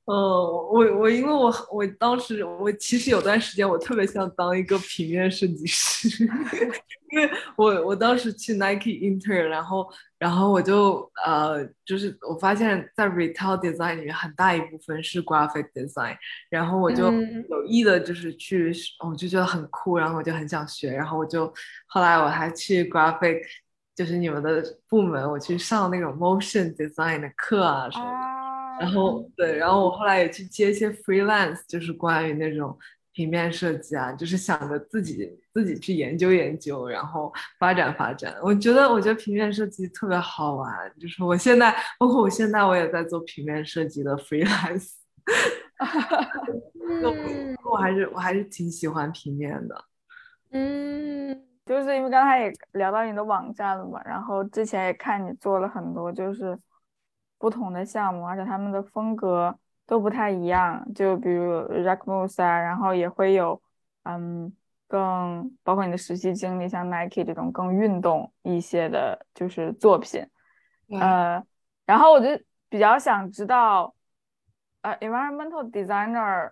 [0.09, 6.25] 嗯，我我因为我我当时我其实有段时间我特别想当一个平面设计师，
[7.11, 16.17] 因为我我当时去 Nike intern，然后然后我就呃就是我发现，在 retail design 里面很大一部分是 graphic design，
[16.51, 18.73] 然后我就嗯有意的就是去，
[19.05, 21.53] 我就觉得很酷，然后我就很想学，然后我就
[21.87, 23.41] 后来我还去 graphic。
[23.97, 28.46] 就是你们的部门，我去上那种 motion design 的课啊什么的，啊，
[28.81, 32.77] 然后对，然后我后来也去接一些 freelance，就是关于那种
[33.13, 38.35] 平面设计啊，就是想着自己自己去研究研究，然后发展发展。
[38.43, 44.91] 我觉得我觉得平面设计特别好玩，就是我现在包括我现在我也在做平面设计的 freelance，
[46.89, 49.85] 嗯我还是我还是挺喜欢平面的。
[50.53, 56.57] 嗯就是因为刚才也聊到你的网站了嘛，然后之前也看你做了很多就是
[57.47, 59.57] 不同的项目，而且他们的风格
[59.87, 63.63] 都不太一样，就比如 Rackmoose 啊，然后也会有
[64.03, 64.53] 嗯
[64.89, 70.27] 更包括你的实习经历，像 Nike 这种更运动一些的，就是作品，
[70.89, 70.99] 对。
[70.99, 71.41] 呃，
[71.85, 72.27] 然后我就
[72.69, 73.95] 比较想知道，
[74.83, 76.51] 呃，environmental designer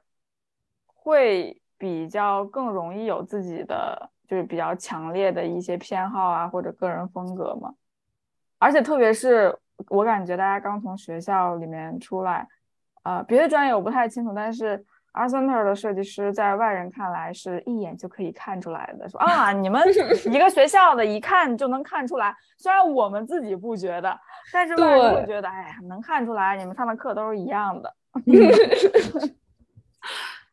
[0.87, 7.75] 会比较更容易有自己的就是比较强烈的一些偏好啊，或者个人风格吗？
[8.61, 12.47] 而且特别是我感觉大家刚从学校里面出来，
[13.03, 19.83] 呃，别的专业我不太清楚，但是 Art Center 的设计师在外人看来是一眼就可以看出来的，说 啊，你们
[20.27, 22.35] 一个学校的，一看就能看出来。
[22.57, 24.19] 虽然我们自己不觉得，
[24.53, 27.95] 但是外人会觉得，哎呀，能看出来，你们上的课都是一样的。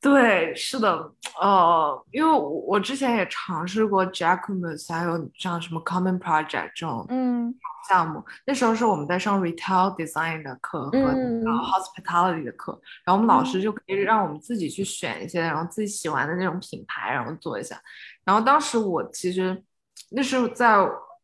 [0.02, 7.54] 对，是的，呃，因为我我之前也尝试过 Jacquemus，还有像什么 Common Project 这种嗯。
[7.90, 13.46] 项目，那时候是我们在上 retail design 的课和嗯然后 hospitality 的课，然后我们老嗯。
[13.46, 17.80] 师就可以让我们自己去选一些，然后自己喜欢的那种品牌，然后做一下。
[18.24, 19.64] 然后当时我其实
[20.12, 20.76] 那是在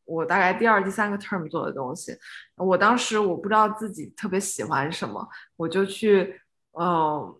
[0.05, 2.17] 我大概第二、第三个 term 做的东西，
[2.55, 7.35] 我当时我不知道自己特别喜欢什么，我就去，呃，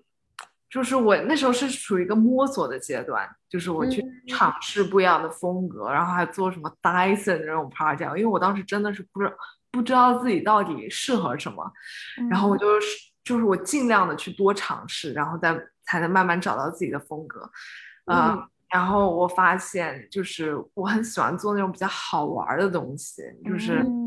[0.69, 4.27] 就是我那时候是处于一个摸索的阶段，就是我去嗯。
[4.27, 9.33] 尝试不一样的风格，然后还做什么 Dyson 这种 project，因为我当时真的是不知
[9.71, 11.71] 不知道自己到底适合什么，
[12.29, 12.87] 然后我就是
[13.23, 17.49] 就是我尽量的去多尝试，然后再才能慢慢找到自己的风格，
[18.69, 23.81] 然后我发现就是我很喜欢做那种比较好玩儿的东西，就是。
[23.83, 24.06] 嗯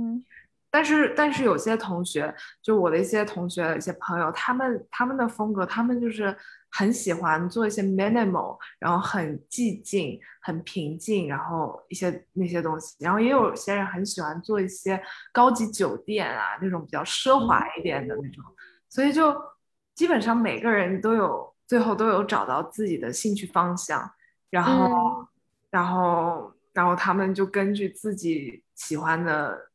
[0.70, 6.36] 但是但是有些同学，就我的一些同学、一些朋友，他们他们的风格，他们就是
[6.70, 12.94] 很喜欢做一些 minimal，然后很寂静、很平静，然后一些那些东西。
[13.00, 15.02] 然后也有些人很喜欢做一些
[15.32, 18.44] 高级酒店啊，那种比较奢华一点的那种。
[18.88, 19.34] 所以就
[19.94, 24.10] 基本上每个人都有最后都有找到自己的兴趣方向，
[24.50, 25.26] 然后、嗯
[25.70, 29.69] 然后然后他们就根据自己喜欢的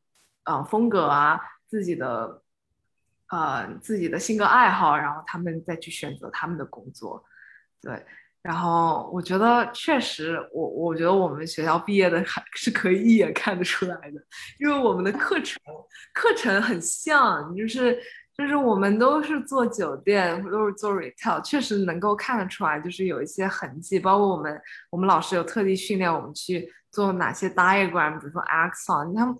[0.46, 1.38] 呃风格啊，
[1.68, 2.42] 自己的
[3.28, 7.22] 呃自己的性格爱好，然后他们再去选择他们的工作，
[7.82, 8.04] 对。
[8.42, 14.22] 然后我觉得确实，我我觉得我们学校毕业的还是可以一眼看得出来的，
[14.60, 15.60] 因为我们的课程
[16.14, 17.98] 课程很像，就是
[18.38, 23.98] 就是我们都是做酒店，都是做 retail，确实能够看得出来，就是有一些痕迹。
[23.98, 29.34] 包括我们我们老师有特地训练我们去做哪些 diagram，比如说 axon，他们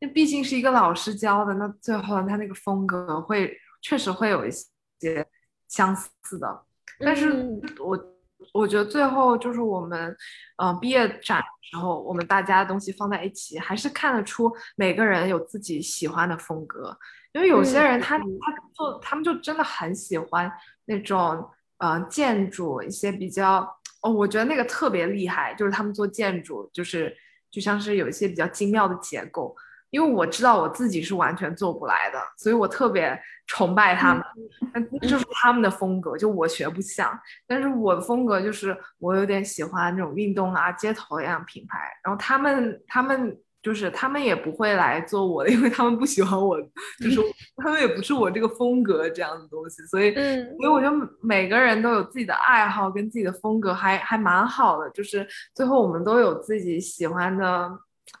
[0.00, 5.26] 那毕竟是一个老师教的，那最后他那个风格会确实会有一些
[5.68, 6.62] 相似的，
[6.98, 8.16] 但是我。
[8.54, 10.16] 我觉得最后就是我们，
[10.56, 16.96] 嗯，毕业展的时候，我们大家东西放在一起，还是看得出每个人有自己喜欢的风格。
[17.32, 18.24] 因为有些人他他
[18.72, 20.50] 做，他们就真的很喜欢
[20.86, 21.46] 那种，
[21.76, 23.58] 呃，建筑一些比较，
[24.00, 27.14] 哦，我觉得那个特别厉害，就是他们做建筑，就是
[27.50, 29.54] 就像是有一些比较精妙的结构。
[29.90, 34.24] 因为我知道我自己是完全做不来的，所以我特别崇拜他们。
[34.72, 37.18] 那就是他们的风格，就我学不像。
[37.46, 41.78] 但是我的风格就是我有点喜欢那种运动啊、街头一样品牌。
[42.04, 46.60] 然后他们，他们就是他们也不会来做我的，因为他们不喜欢我，
[47.00, 47.20] 就是
[47.58, 49.82] 他们也不是我这个风格这样的东西。
[49.86, 50.22] 所以，所
[50.62, 54.88] 以我觉得每个人都有自己的爱好跟自己的风格，还还蛮好的。
[54.90, 57.68] 就是最后我们都有自己喜欢的。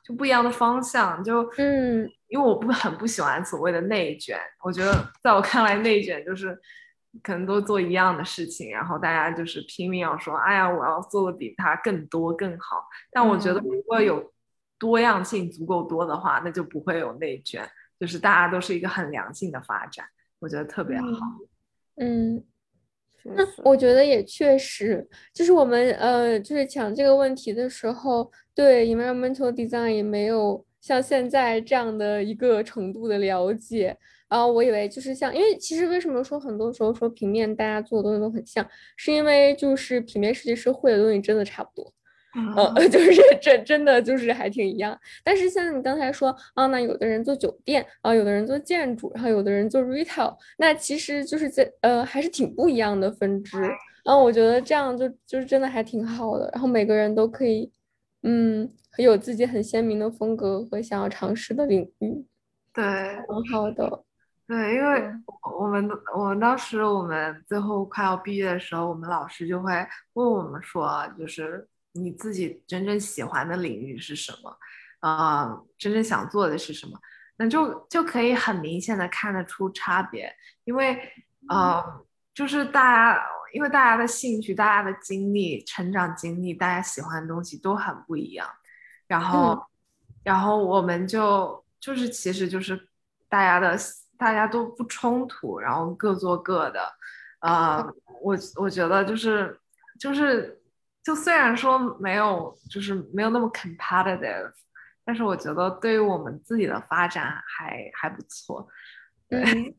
[0.04, 6.58] 就不一样的方向，就嗯，因为我不 很不喜欢所谓的内卷，我觉得在我看来内卷就是
[7.22, 12.84] 可能都做一样的事情，然后大家就是拼命要说，哎呀，我要做的比他更多更好。
[13.10, 14.32] 但我觉得如果有
[14.78, 17.68] 多样性足够多的话，那就不会有内卷，
[17.98, 20.06] 就是大家都是一个很良性的发展，
[20.38, 21.08] 我觉得特别好。
[21.96, 22.44] 嗯。
[23.22, 33.96] 那我觉得也确实，就是我们呃，就是讲这个问题的时候，对 environmental design 也没有像现在这样的一个程度的了解。
[34.28, 41.90] 然后我以为就是像，因为其实为什么说很多时候说平面大家做的东西都很像，是因为就是平面设计师会的东西真的差不多。
[42.54, 53.58] 呃， 就是这真的就是还挺一样，但是像你刚才说啊，那有的人做酒店啊，有的人做建筑，然后有的人做 retail，那其实就是在呃还是挺不一样的分支。
[54.04, 57.70] 然后我觉得这样就就是真的还挺好的，然后每个人都可以
[58.22, 62.26] 嗯有自己很鲜明的风格和想要尝试的领域，
[62.72, 62.84] 对，
[63.28, 64.04] 很好的。
[64.46, 65.10] 对，因为
[65.58, 69.72] 我们我们当时我们最后快要毕业的时候，我们老师就会
[70.14, 71.66] 问我们说，就是。
[71.92, 74.56] 你自己真正喜欢的领域是什么？
[75.00, 76.96] 啊，真正想做的是什么？
[77.36, 80.96] 那就就可以很明显的看得出差别，因为
[81.48, 81.82] 呃，
[82.32, 82.80] 就是大
[83.14, 83.20] 家
[83.52, 88.48] 因为大家的兴趣、大家的经历、成长经历、大家喜欢的东西都很不一样，
[89.06, 89.60] 然后
[90.22, 92.88] 然后我们就就是其实就是
[93.28, 93.76] 大家的
[94.16, 96.92] 大家都不冲突，然后各做各的，
[97.40, 97.84] 呃，
[98.22, 99.60] 我我觉得就是
[99.98, 100.56] 就是。
[101.02, 104.52] 就虽然说没有，就是没有那么 competitive，
[105.02, 108.68] 但是我觉得对于我们自己的发展还还不错。
[109.26, 109.74] 对，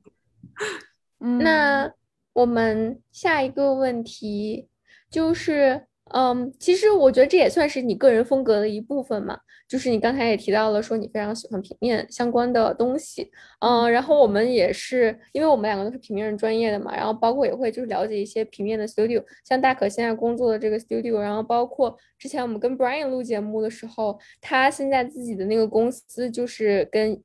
[1.19, 1.88] 那
[2.34, 4.67] 我们下一个问题
[5.09, 5.88] 就是。
[6.13, 9.39] 嗯，其实我觉得这也算是你个人风格的一部分嘛。
[9.65, 13.32] 就是你刚才也提到了，说你非常喜欢平面相关的东西。
[13.61, 27.23] 嗯，然后我们也是，因为我们两个都是平面人专业的嘛，然后包括也会就是了解一些平面的 studio，像大可现在工作的这个 studio，然后包括之前我们跟 Brian 录节目的时候，他现在自己的那个公司就是跟，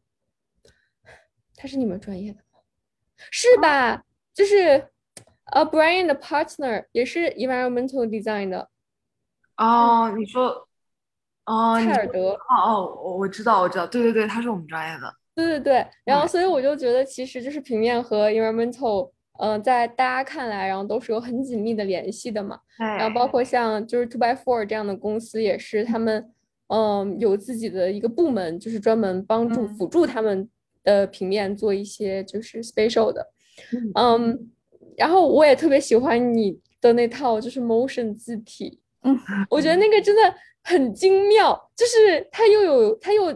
[1.56, 2.60] 他是你们专业的吗？
[3.32, 4.04] 是吧？
[4.32, 4.86] 就是
[5.52, 8.68] 呃，Brian 的 partner 也是 environmental design 的。
[9.56, 10.68] 哦，你说，
[11.46, 26.32] 哦，泰尔德，哦哦，我我知道，我知道，对对对，他是我们专业的，对对对，然后所以我就觉得，其实就是平面和 environmental，嗯，在大家看来，然后都是有很紧密的联系的嘛，然后包括像就是 Two by Four 这样的公司，也是他们，
[26.68, 30.50] 嗯，有自己的一个部门，就是专门帮助辅助他们
[30.82, 33.28] 的平面做一些就是 special 的，
[33.94, 34.50] 嗯，
[34.96, 38.80] 然后我也特别喜欢你的那套就是 motion 字体。
[39.02, 39.16] 嗯，
[39.50, 40.34] 我觉得那个真的
[40.64, 43.30] 很精妙，就是它又有它又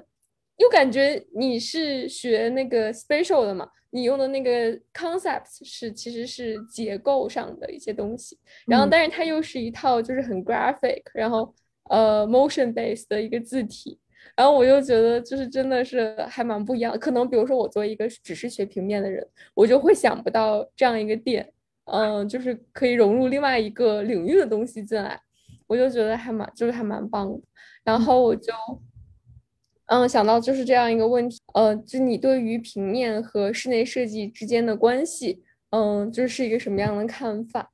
[0.56, 11.54] 又感觉你是学那个 spatial 的嘛，你用的那个 concepts 是其实是结构上的一些东西，然后但是它又是一套就是很 graphic，然后
[11.88, 13.98] 呃 motion based 的一个字体，
[14.40, 19.22] 然后我又觉得就是真的是还蛮不一样，可能比如说我作为一个只是学平面的人，
[19.52, 21.46] 我就会想不到这样一个点，
[21.84, 25.20] 嗯，就是可以融入另外一个领域的东西进来。
[25.66, 27.38] 我就觉得还蛮就是还蛮棒的。
[27.84, 28.50] 然后我就
[29.88, 37.70] 嗯想到就是这样一个问题，呃，就你对于平面和室内设计之间的关系，嗯，就是一个什么样的看法？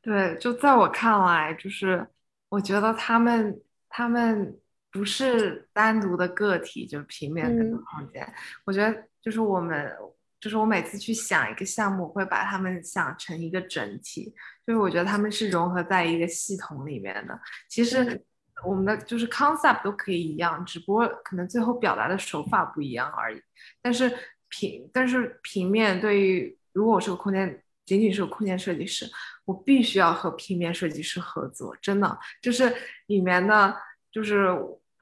[0.00, 2.06] 对，就在我看来，就是
[2.50, 4.56] 我觉得他们他们
[4.92, 8.30] 不是单独的个体，就是平面跟空间。
[8.64, 9.90] 我觉得就是我们，
[10.38, 14.34] 就是我每次去想一个项目，会把他们想成一个整体，
[14.66, 17.40] 就是我觉得他们是融合在一个系统里面的。
[17.68, 18.22] 其实
[18.64, 23.40] 我们的就是 concept 都可以一样，只不过可能最后表达的手法不一样而已。
[23.80, 24.12] 但是
[24.48, 27.60] 平但是平面对于如果我是个空间。
[27.84, 29.04] 仅仅是个空间设计师，
[29.44, 32.72] 我必须要和平面设计师合作，真的就是
[33.06, 33.76] 里面的，
[34.12, 34.46] 就是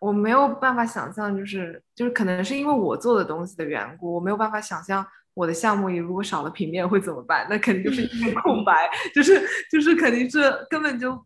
[0.00, 9.40] 我没有办法想象，就是就是可能是因为我做的东西的缘故，我没有办法想象我的项目里如果少了平面会怎么办，那肯定就是一片空白，就是
[9.70, 11.16] 就是肯定是根本就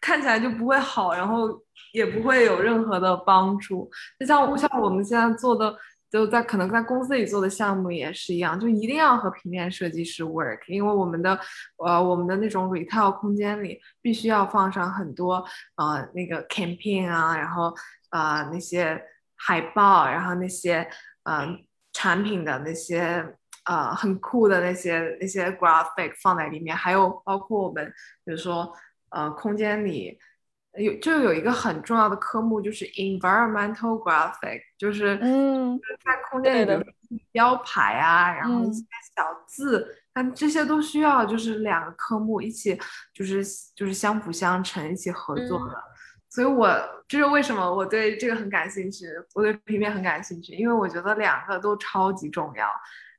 [0.00, 1.48] 看起来就不会好，然后
[1.92, 3.90] 也不会有任何的帮助。
[4.18, 5.76] 就像像我们现在做的。
[6.12, 11.38] 就在可能在公司里做的项目也是一样，就一定要和平面设计师 work，因为我们的
[11.76, 15.34] 呃我们的那种 retail 空间里必须要放上很多
[15.76, 17.72] 呃那个 campaign 啊，然后
[18.10, 19.02] 呃那些
[19.36, 20.88] 海报，然后那些
[21.24, 21.48] 呃
[21.92, 27.86] 产品的那些呃很酷的那些那些 graphic 放在里面，还有包括我们
[28.24, 28.72] 比如说
[29.10, 30.18] 呃空间里。
[30.78, 36.80] 有就有一个很重要的科目，就是 environmental graphic，就是嗯，在空间里的
[37.32, 38.84] 标牌啊，然后一些
[39.16, 42.80] 小字，但这些都需要就是两个科目一起，
[43.12, 43.44] 就是
[43.74, 45.74] 就是相辅相成，一起合作的。
[46.30, 46.68] 所以，我
[47.08, 52.66] 这是为什么我对这个很感兴趣，我对平面很感兴趣，因为我觉得两个都超级重要，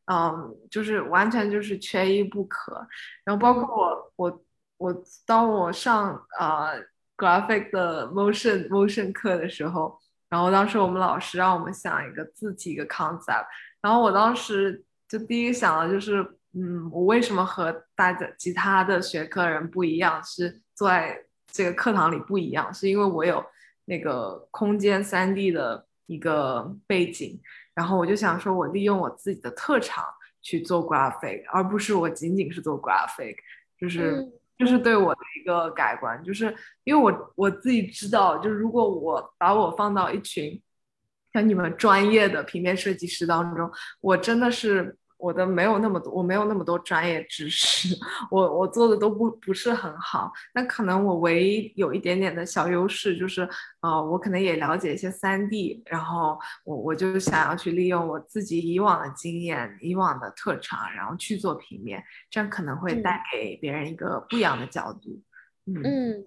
[0.06, 2.88] 嗯，就是完全就是缺一不可。
[3.26, 4.44] 然后，包括我我
[4.78, 6.84] 我当我上呃。
[7.18, 9.96] graphic 的 motion motion 课的时候，
[10.28, 13.46] 然后当时我们老师让我们想一个字体一个 concept，
[13.80, 16.24] 然后我当时就第一个想的就是，
[16.56, 20.20] 嗯，我为什么和大家其他的学科人不一样？
[20.24, 21.16] 是坐在
[21.52, 23.44] 这个课堂里不一样，是因为我有
[23.86, 27.40] 那个空间三 D 的一个背景，
[27.74, 30.04] 然后我就想说，我利用我自己的特长
[30.42, 33.36] 去做 graphic，而不是我仅仅是做 graphic，
[33.78, 34.28] 就是。
[34.58, 40.62] 就是对我的一个改观，就是因为我我自己知道，就是如果我把我放到一群
[41.34, 43.68] 像你们专业的平面设计师当中，
[44.02, 44.96] 我真的是。
[45.22, 47.96] 我的没有那么多，我没有那么多专业知识，
[48.32, 50.32] 我我做的都不不是很好。
[50.56, 53.48] 那可能我唯一有一点点的小优势就是，
[53.82, 65.22] 呃，我可能也了解一些三 D，然后我我就想要去利用我自己以往的经验、以往的特长，然后去做平面，这样可能会带给别人一个不一样的角度。
[65.68, 66.26] 嗯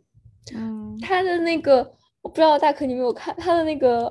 [0.55, 1.79] 嗯，他的那个
[2.23, 4.07] 我不知道大可你没有看他的那个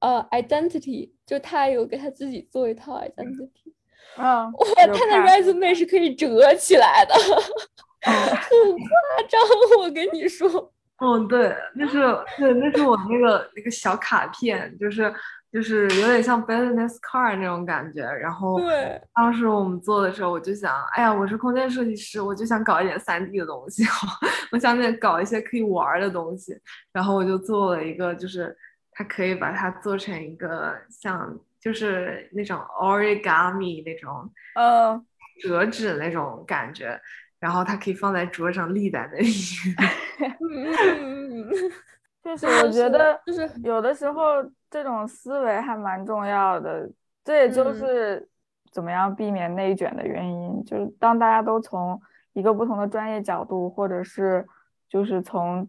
[0.00, 3.72] 呃 identity，就他有给他自己做一套 identity。
[4.18, 7.14] 嗯，哇，他的 resume 是可以折起来的
[8.02, 9.40] 很夸张，
[9.80, 10.72] 我跟你说。
[11.00, 11.98] 嗯，对，那是
[12.38, 15.12] 对，那是我那个那个小卡片，就是
[15.52, 18.02] 就是有点像 business card 那种感觉。
[18.02, 23.84] 然后，对，当时我们做的时候，我就想，哎呀，我是空间设计师，我就想搞一点三 D 的东西，
[24.50, 26.56] 我想点搞一些可以玩的东西。
[26.92, 28.56] 然后我就做了一个，就是
[28.92, 31.38] 它可以把它做成一个像。
[31.68, 34.98] 就是那种 origami 那种，呃，
[35.42, 36.98] 折纸那种感觉，
[37.38, 39.28] 然后它可以放在桌上立在那里。
[42.24, 46.90] 确实，我觉得就是有的时候这种思维还蛮重要的，
[47.22, 48.26] 这也就是
[48.72, 50.64] 怎么样避免内卷的原因。
[50.64, 52.00] 就是当大家都从
[52.32, 54.46] 一个不同的专业角度，或者是
[54.88, 55.68] 就是从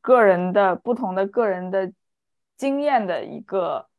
[0.00, 1.92] 个人的不同的个人的
[2.56, 3.91] 经验的一个。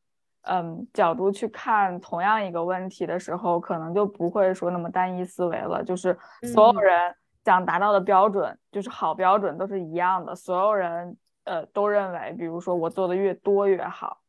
[0.44, 5.84] 嗯，角度去看同样一个问题的时候，可能就不会说那么单一思维了。
[5.84, 6.18] 就是
[6.54, 7.16] 所有人
[7.46, 10.36] 想达到的标准，就是好标准都是一样的。
[10.36, 11.16] 所有人
[11.46, 14.20] 呃都认为，比如说我做的越多越好。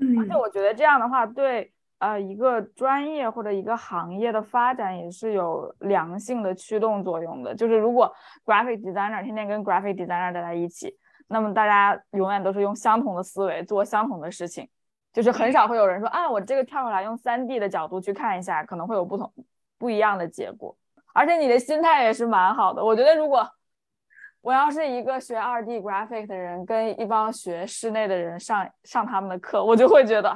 [0.00, 7.54] 嗯，而且我觉得这样的话，对呃一个专业或者一个行业的发展也是有良性的驱动作用的。
[7.54, 8.10] 就是如果
[8.46, 10.96] graphic designer 天天跟 graphic designer 待在一起，
[11.28, 14.66] 那么大家永远都是用相同的思维做相同的事情。
[15.12, 19.30] 就是很少会有人说啊，我这个跳出来用三 D 的角度去看一下，可能会有不同
[19.78, 20.74] 不一样的结果。
[21.12, 22.82] 而且你的心态也是蛮好的。
[22.82, 23.46] 我觉得如果
[24.40, 30.34] 我要是一个学二 D graphic 的人，跟一帮学室内的人上上他们的课，我就会觉得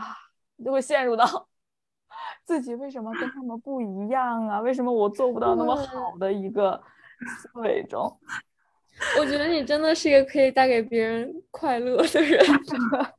[0.63, 1.49] 就会陷入到
[2.45, 4.61] 自己为什么跟他们不一样啊？
[4.61, 6.79] 为什么我做不到那么好的一个
[7.39, 8.15] 思维中？
[9.19, 12.45] 我觉得你真的是一个可以带给别人快乐的人。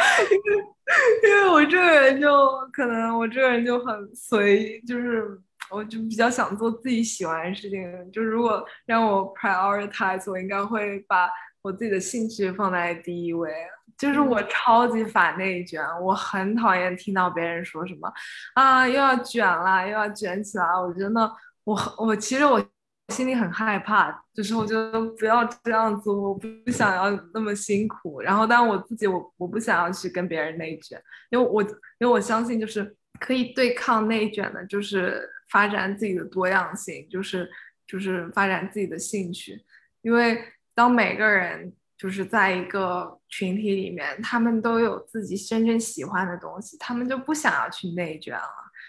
[1.22, 2.28] 因为我这个人就
[2.72, 5.38] 可能我这个人就很随，就是
[5.70, 8.10] 我就比较想做自己喜欢的事情。
[8.12, 11.28] 就如果让我 prioritize，我应该会把
[11.62, 13.52] 我自己的兴趣放在第一位。
[13.96, 18.12] 就是我超级反内卷，我很讨厌听到别人说什么
[18.54, 20.64] 啊又要卷啦，又要卷起来。
[20.64, 21.30] 我真的，
[21.64, 22.62] 我我其实我。
[23.10, 28.20] 心里很害怕，就是我觉得不要这样子，我不想要那么辛苦。
[28.22, 37.50] 然后，但我自己，我我不想要去跟别人内卷，因为我因为我相信，就是可以对抗内卷的，就是发展自己的多样性，就是
[37.86, 39.62] 就是发展自己的兴趣。
[40.02, 40.42] 因为
[40.74, 48.48] 当每个人就是在一个群体里面，他们都有自己真正喜欢的东西，他们就不想要去内卷了，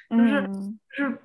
[0.09, 0.49] 就是
[0.95, 1.17] 就是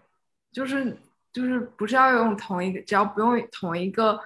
[0.52, 0.96] 就是。
[1.36, 4.18] 就是不是要用同一个，只要不用同一个，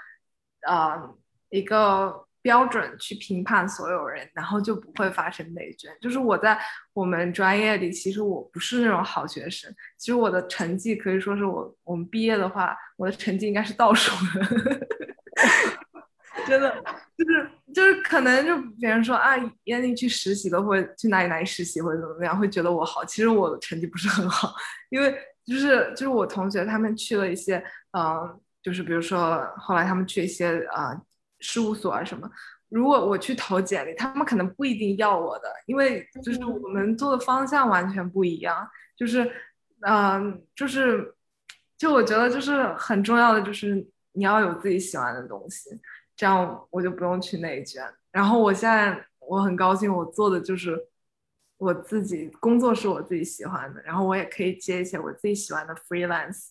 [0.65, 1.13] 呃，
[1.49, 5.91] 一个标准去评判所有人，然后就不会发生内卷。
[6.01, 6.57] 就是我在
[6.93, 14.87] 我们专业里，其实我不是那种好学生，其实我的成绩可以说是我我们毕业的话，我的成绩应该是倒数的，
[16.47, 16.73] 真的
[17.19, 19.35] 就是就是可能就别人说啊，
[19.65, 24.55] 燕妮去实习了，或者去哪里哪里实习或者怎么样，会觉得我好，其实我的成绩不是很好，
[24.91, 25.13] 因为。
[25.51, 27.57] 就是就是我同学他们去了一些，
[27.91, 30.97] 嗯，就是比如说后来他们去一些呃
[31.41, 32.31] 事务所啊什么，
[32.69, 38.65] 如果我去投简历，他们可能不一定要我的，因为就是我们做的方向完全不一样。
[38.97, 39.29] 就是，
[39.89, 41.13] 嗯，就是，
[41.77, 43.75] 就我觉得就是很重要的就是
[44.13, 45.69] 你要有自己喜欢的东西，
[46.15, 47.83] 这样我就不用去内卷。
[48.13, 50.79] 然后我现在我很高兴，我做的就是。
[51.61, 56.47] 我自己工作是我自己喜欢的，然后我也可以接一些我自己喜欢的 freelance，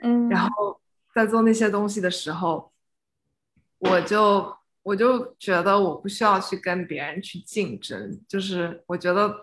[0.00, 0.80] 嗯，然后
[1.14, 2.72] 在做那些东西的时候，
[3.76, 9.34] 我就我就觉得我不需要去跟别人去竞争，就是我觉得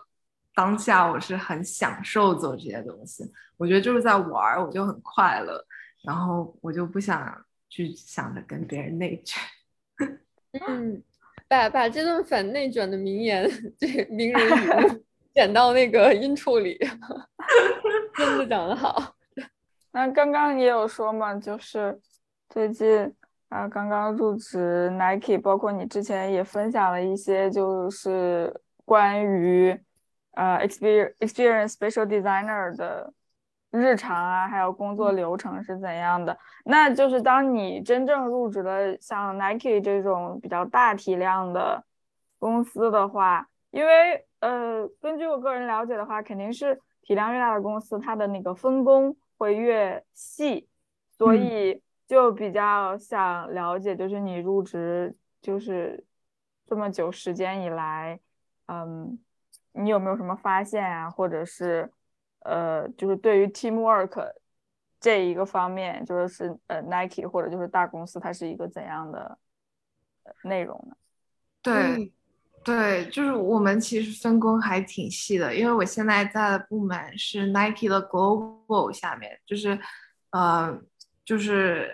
[0.55, 5.63] 当下我是很享受做这些东西，我觉得就是在玩，我就很快乐，
[6.01, 9.39] 然后我就不想去想着跟别人内卷，
[10.67, 11.03] 嗯，
[11.47, 13.47] 把把这段反内卷的名言，
[13.77, 15.05] 这名人语录。
[15.33, 16.77] 剪到那个音处里，
[18.15, 19.13] 真的讲得好。
[19.91, 21.99] 那刚刚也有说嘛，就是
[22.49, 23.13] 最近
[23.49, 28.53] 啊，刚刚入职 Nike，包括你之前也分享了一些，就是
[28.85, 29.77] 关于
[30.31, 33.13] 呃 experience experience special designer 的
[33.71, 36.37] 日常啊，还有工作流程是怎样的。
[36.65, 41.83] 那就是当你真正入职了像 Nike 这种比较大体量的
[42.39, 50.67] 公司的话，因为呃，根据我个人了解的话，肯定是体量越大的公司，它的那个分工会越细，
[51.11, 56.03] 所以就比较想了解，就是你入职就是
[56.67, 58.19] 这么久时间以来，
[58.65, 59.19] 嗯，
[59.73, 61.09] 你有没有什么发现啊？
[61.09, 61.91] 或者是
[62.39, 64.33] 呃，就是对于 teamwork
[64.99, 69.37] 这一个方面，就是呃 Nike 或者就是大公司，它是一个怎样的
[70.43, 70.95] 内容呢？
[71.61, 72.11] 对。
[72.63, 79.79] 对，就是我们其实分工还挺细的，因为我现在在的部门是 Nike 的 Global 下面，就是，
[80.29, 80.79] 呃，
[81.25, 81.91] 就是，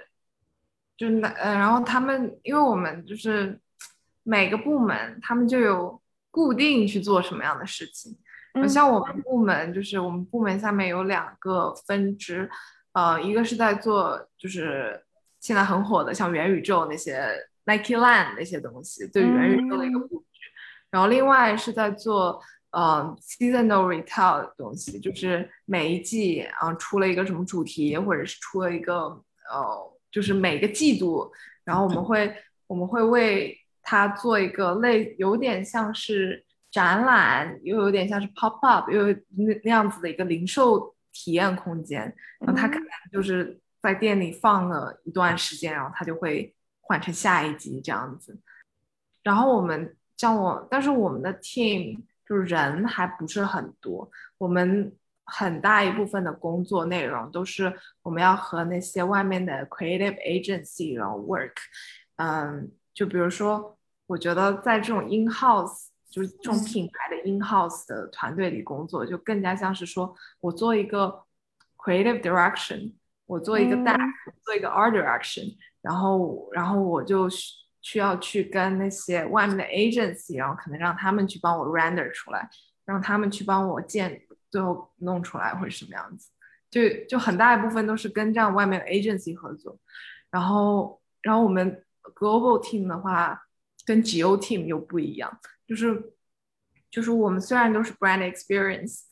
[0.98, 3.58] 就那呃，然后他们，因为我们就是
[4.24, 8.18] 每个部门，他们就有固定去做什么样的事情。
[8.68, 12.50] 像我们部门，就是我们部门下面有两个分支，
[12.92, 15.02] 呃，一个是在做就是
[15.40, 17.26] 现在很火的像元宇宙那些
[17.64, 20.26] Nike Land 那些东西，对元宇宙的一个部。
[20.90, 28.94] 然后另外是在做呃 seasonal retail 的东西，就是每一季啊出了一个什么主题，或者是出了一个
[29.52, 31.30] 呃，就是每个季度，
[31.66, 32.34] 然后我们会
[32.68, 42.02] 我们会为它做一个类有点像是展览，又有点像是 pop up，又那那样子的一个零售体验空间。
[42.40, 48.40] 然后它可能就是在店里放了一段时间，然后它就会换成下一集这样子。
[49.22, 49.94] 然后我们。
[50.18, 54.10] 像我，但是我们的 team 就是人还不是很多，
[54.40, 54.92] 我们
[55.26, 61.54] 很大一部分的工作内容都是我们要和那些外面的 creative agency 然后 work，
[62.16, 71.24] 嗯，就比如说，我觉得在这种 in house 就是这种品牌的 in house 的团队里工作，就更加像是说我做一个
[71.78, 72.94] creative direction，
[73.28, 73.94] 我做一个 d
[74.44, 77.30] 做一个 art direction，然后然后我就。
[77.88, 82.50] 需要去跟那些外面的 agency，然后可能让他们去帮我 render 出来，
[82.84, 84.22] 让他们去帮我建，
[84.52, 86.30] 最后弄出来会是什么样子？
[86.70, 89.80] 就就很大一部分都是跟这样外面的 agency 合作。
[90.30, 91.82] 然后，然后我们
[92.14, 93.42] global team 的话，
[93.86, 96.12] 跟 go team 又不一样，就是
[96.92, 99.04] 就是我们虽然都是 brand experience，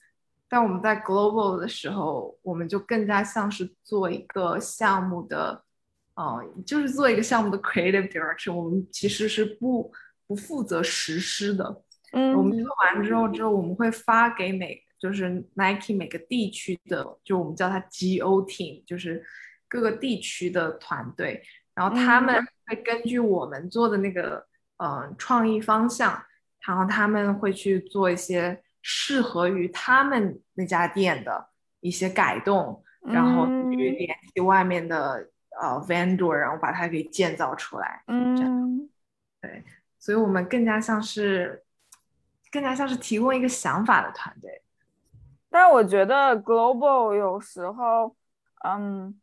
[0.50, 5.64] 但我们在 global 的时候，我们就更加像是做一个项目的，
[6.16, 9.92] 呃，就是做一个项目的 creative direction，我们其实是不
[10.28, 11.84] 不负责实施的。
[12.14, 12.58] 嗯，我们。
[12.58, 19.24] 做完之后，之后我们会发给每就是 Nike 每个地区的，就我们叫它 GO team，就是
[19.68, 21.44] 各个地区的团队，
[21.74, 22.36] 然后他们
[22.66, 24.46] 会根据我们做的那个
[24.78, 26.24] 呃创意方向，
[26.66, 31.50] 然后他们会去做一些适合于他们那家店的
[31.82, 35.30] 一些改动，然后去联系外面的
[35.62, 38.04] 呃 vendor，然后把它给建造出来。
[38.08, 38.90] 嗯，
[39.42, 39.64] 对，
[40.00, 41.62] 所以我们更加像是。
[42.52, 44.62] 更加像是提供一个想法的团队，
[45.50, 48.16] 但是我觉得 global 有时候，
[48.64, 49.14] 嗯，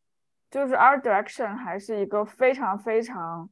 [0.51, 3.49] 就是 art direction 还是一个非常非常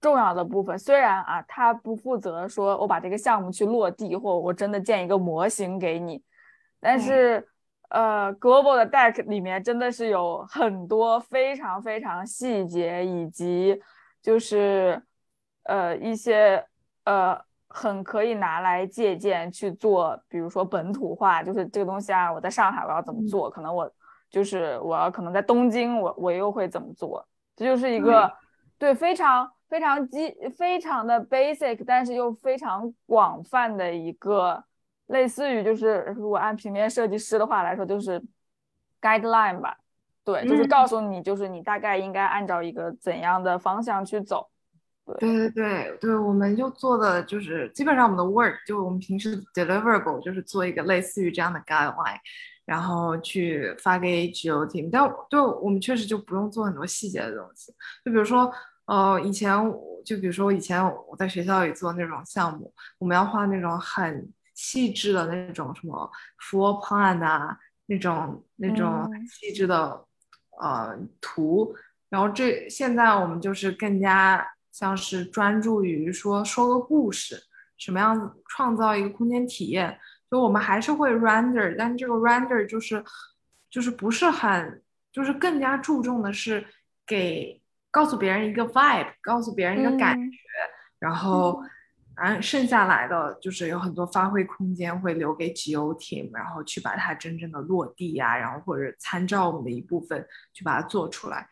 [0.00, 0.78] 重要的部分。
[0.78, 6.22] 虽然啊，他不负责说我把这个项目去落地，或我真的建一个模型给你，
[6.78, 7.44] 但是
[7.88, 13.80] 呃，global 的 deck 里面真的是有很多非常非常细节，以及
[14.20, 15.02] 就是
[15.64, 16.64] 呃一些
[17.04, 17.40] 呃。
[17.68, 23.90] 很可以拿来借鉴去做，比如说本土化，就是这个东西啊，我在上海我要怎么做，可能我
[24.30, 28.32] 就是我要可能在东京我我又会怎么做，这就是一个
[28.78, 34.64] 对非常非常基非常的 basic，但是又非常广泛的一个
[35.06, 38.22] 类似于就是如果按平面设计师的话来说，就是
[39.00, 39.76] guideline 吧，
[40.24, 44.48] 对，就是告诉你就是你大概应该按照一个怎样的方向去走。
[45.04, 45.14] 对。
[45.18, 52.18] 对对对，我们就做的就是基本上我们的 work 就我们平时 deliverable 就是做一个类似于这样的 guideline，
[52.64, 57.72] 然后去发给 GO team，但就我们确实就不用做很多细节的东西，
[58.04, 58.52] 就比如说
[58.86, 59.56] 呃以前
[60.04, 70.04] 就比如说以前我在学校里做那种项目，我们要画那种很细致的那种什么 floor plan 啊，那种那种细致的
[70.60, 71.72] 呃图，
[72.08, 74.44] 然后这现在我们就是更加。
[74.72, 77.42] 像是专注于说说个故事，
[77.78, 79.98] 什么样子创造一个空间体验，
[80.30, 83.02] 就我们还是会 render，但这个 render 就是
[83.70, 86.62] 就是不是很，就是更加注重的是
[87.06, 87.58] 给
[87.90, 90.36] 告诉别人一个 vibe，告诉别人一个感觉，
[90.98, 91.62] 然后
[92.16, 101.48] 然后剩下来的就是有很多发挥空间会留给 GO team，然后去把它真正的落地呀，然后或者参照我们的一部分去把它做出来，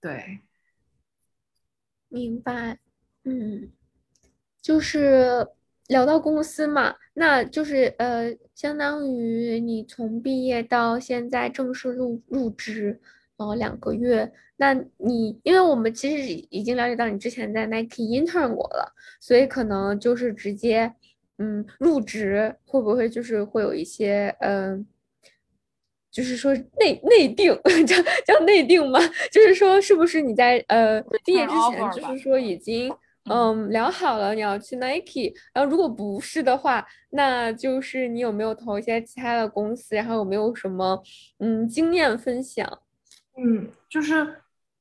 [0.00, 0.40] 对。
[2.08, 2.78] 明白，
[3.24, 3.72] 嗯，
[4.62, 5.48] 就是
[5.88, 13.00] 聊到公司嘛，那就是呃，相当于你从毕业到现在正式入入职，
[13.36, 14.30] 呃，两个月。
[14.56, 20.92] 那你因为我们其实已经了解到你之前在 Nike intern 过了，所以可能就是直接
[21.38, 24.86] 嗯入职会不会就是会有一些嗯。
[26.12, 27.52] 就是说内内定
[27.88, 29.00] 叫叫内定吗？
[29.32, 32.88] 就是说是不是你在呃毕业之前就是说已经
[33.28, 41.02] 嗯聊好了你要去 Nike，然后如果不是的话，那就是你有没有投一些其他的公司，然后有没有什么
[41.40, 42.64] 嗯经验分享？
[43.36, 44.36] 嗯，就是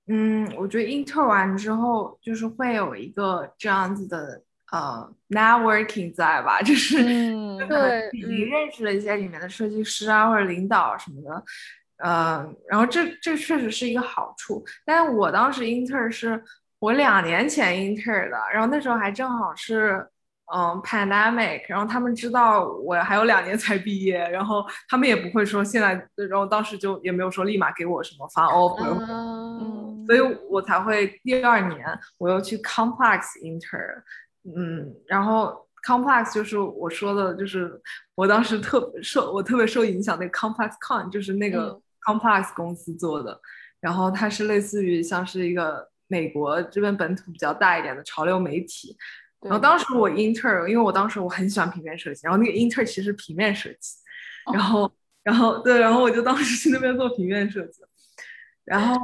[0.07, 4.41] 嗯，我觉得 inter 完之后就是会有一个这样子的。
[4.71, 6.59] 呃，networking 在吧？
[6.59, 6.97] 就是
[7.67, 11.43] 对，已经认识了一些里面的设计师啊，或者领导什么的。
[11.97, 14.65] 呃，然后这这确实是一个好处。
[14.83, 16.43] 但是我当时 inter 是
[16.79, 20.03] 我两年前 inter 的，然后那时候还正好是
[20.53, 30.19] 嗯 pandemic，然后他们知道我还有两年才毕业，然后他们也不会说现在，然后当时就也没有说立马给我什么发 offer，嗯，所以
[30.49, 31.79] 我才会第二年
[32.17, 34.03] 我又去 complex inter。
[34.43, 37.81] 嗯，然后 complex 就是我说的，就是
[38.13, 43.39] 我当时特受我特别受影响那个 complex con，就是那个 complex 公司做的，
[43.79, 48.95] 然后它是类似于像是一个美国这边本土比较大一点的潮流媒体。
[49.43, 53.95] 然后当时我 inter，因为我当时我很喜欢平面设计，然后那个 inter 其实平面设计，
[54.53, 54.91] 然后
[55.23, 57.81] 然后对，然后我就当时去那边做平面设计，
[58.65, 58.95] 然后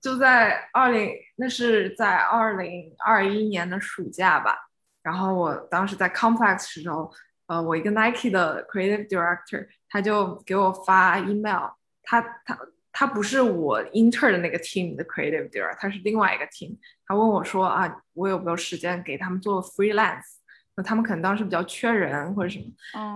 [0.00, 4.56] 就在二零，那是在二零二一年的暑假吧。
[5.02, 7.10] 然后我当时在 Complex 时候，
[7.46, 11.70] 呃，我一个 Nike 的 Creative Director，他就给我发 email，
[12.02, 12.58] 他他
[12.92, 16.76] 他不是我 Inter 的那个 team 的 Creative Director，他是另外一个 team。
[17.06, 20.38] 他问我说啊，我有没有时间给他们做 freelance？
[20.74, 22.64] 那他们可能当时比较缺人或者什么。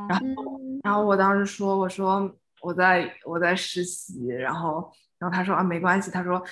[0.09, 6.43] 然后然后我当时说，我说我在我在实习，然后然后他说啊没关系，他说，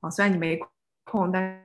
[0.00, 0.58] 哦虽然你没
[1.04, 1.64] 空，但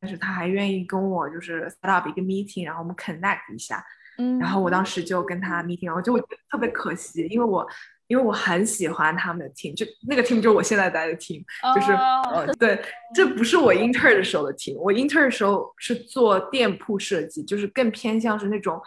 [0.00, 3.84] 但是他还愿意跟我就是 set up 一个 meeting，然后我们 connect 一下。
[4.18, 7.66] 嗯，然后我当时就跟他 meeting，我就我觉得特别可惜，因为我
[8.08, 11.44] 因为我很喜欢他们的 team，就那个 team 就是我现在待的 team，
[11.74, 12.82] 就是、哦呃 对，
[13.14, 18.80] 这不是我 intern 的时候的 team，我 intern 的时候是做店铺设计，就是更偏向是那种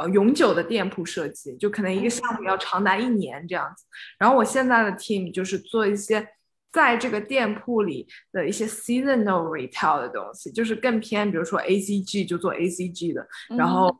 [0.00, 3.84] 呃永久的店铺设计，就可能一个项目要长达一年这样子。
[4.18, 6.26] 然后我现在的 team 就是做一些
[6.72, 13.24] 在这个店铺里的一些 seasonal retail 的东西，就是更偏，比如说 ACG 就做 ACG 的，
[13.56, 13.96] 然后。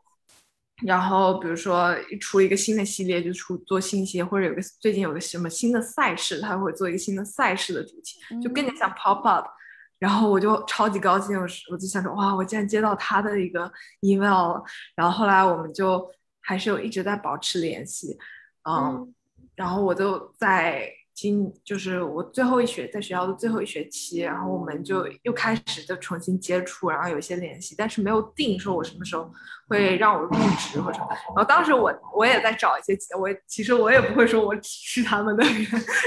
[0.86, 9.46] 然后，比如说出一个新的系列，就出做新鞋，或者有个最近有个什么新的赛事，他会做一个新的赛事的主题，就更加像 pop up。
[9.98, 14.62] 然后我就超级高兴，我我就想说哇，我竟然接到他的一个 email 了。
[14.94, 16.06] 然后后来我们就
[16.40, 18.18] 还是有一直在保持联系，
[18.68, 19.14] 嗯，
[19.54, 29.30] 然后我就在今就是我最后一学在学校的最后一学期，然后我们就又开始就重新接触，然后有一些联系，但是没有定说我什么时候
[29.68, 31.08] 会让我入职或者什么。
[31.10, 35.54] 然后当时我我也在找一些，我其实我也不会说我是他们的人，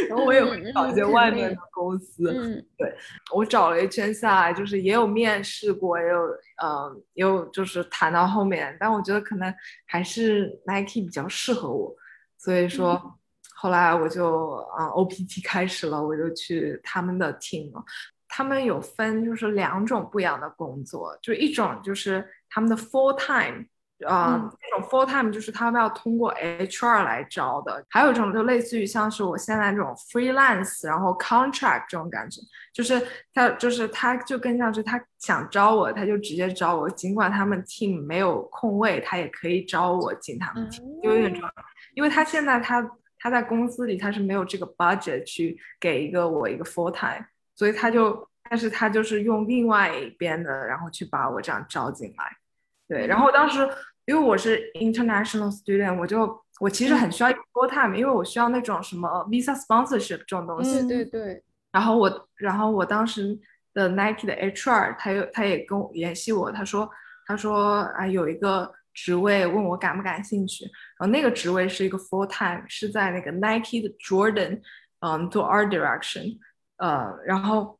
[0.10, 2.30] 然后我也会找一些外面的公司。
[2.30, 2.93] 嗯，对
[3.34, 6.26] 我找了一圈下来，就是也有面试过，也有
[6.62, 9.55] 嗯、呃，也有就是谈到后面，但我觉得可能
[9.86, 11.95] 还是 Nike 比较适合我，
[12.38, 13.18] 所以说。
[13.60, 17.84] 后来我就嗯 OPT 开始了，我就去他们的 team 了。
[18.30, 23.64] 他们有分就是两种不一样的工作，就一种就是他们的 full time，
[24.05, 32.41] 啊、呃，这种 full time 就是他们要通过 HR 来招的，还有一种就类似于像是我现在这种 freelance，然后 contract 这种感觉，
[32.74, 33.01] 就是
[33.34, 41.51] 他就是他就更像是他想招我，他就直接招我，尽管他们 team 没有空位，他也可以招我进他们 team，就有点这样，
[41.95, 42.88] 因为他现在他。
[43.20, 52.38] 他在公司里他是没有这个 budget 去给一个我一个 full time，所以他就，但是他就是用另外一边的，然后去把我这样招进来，
[52.88, 53.68] 对，然后当时
[54.05, 63.39] 因为我是 international student，我就我其实很需要一个 full time，因为我需要那种什么 visa sponsorship 这种东西，对对对，然后我，然后我当时
[63.74, 66.89] 的 Nike 的 HR 他又他也跟我联系我，他说
[67.26, 68.74] 他说啊有一个。
[68.97, 70.65] 职位问我感不感兴趣，
[71.00, 74.62] 然后那个职位是一个 full time，是在那个 Nike 的 Jordan，
[75.00, 76.38] 嗯，做 art direction，
[76.78, 77.80] 呃，然后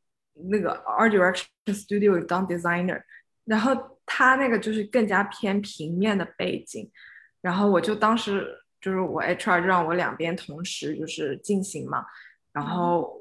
[0.50, 3.02] 那个 art direction studio 当 designer，
[3.44, 6.90] 然后他那个就是更加偏平面的背景，
[7.40, 8.46] 然后我就当时
[8.80, 12.04] 就是我 HR 就让我两边同时就是进行嘛，
[12.52, 13.20] 然后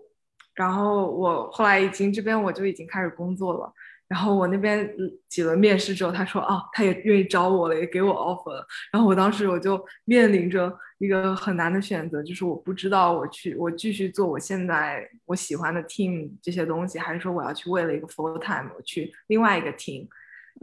[0.54, 3.74] 然后我后来已经这边我就已经开始工作了。
[4.08, 4.90] 然后我那边
[5.28, 8.66] 几轮面试之后，他说啊，他也愿意招我了，也给我 offer 了。
[8.90, 20.08] 然后我当时我就面临着一个很难的选择，就是我不知道我去我继续做我现在我喜欢的 team 这些东西，还是说我要去为了一个 full time 我去另外一个 team，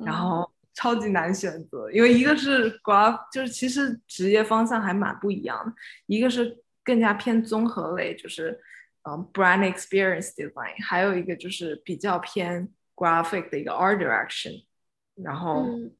[0.06, 5.72] 然后超级难选择，因为一个是 graph，就是其实职业方向还蛮不一样的，
[6.06, 8.58] 一个是更加偏综合类，就是
[9.02, 12.72] 嗯 brand experience design，还有一个就是比较偏。
[12.94, 14.64] Graphic 的一个 art direction，
[15.16, 15.90] 然后、嗯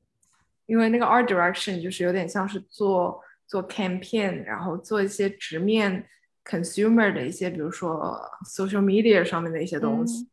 [0.66, 6.08] 因为那个 art direction 就是有点像是做做 campaign，然后做一些直面
[6.42, 10.26] consumer 的一些，比如说 social media 上面的一些东西，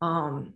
[0.00, 0.52] 嗯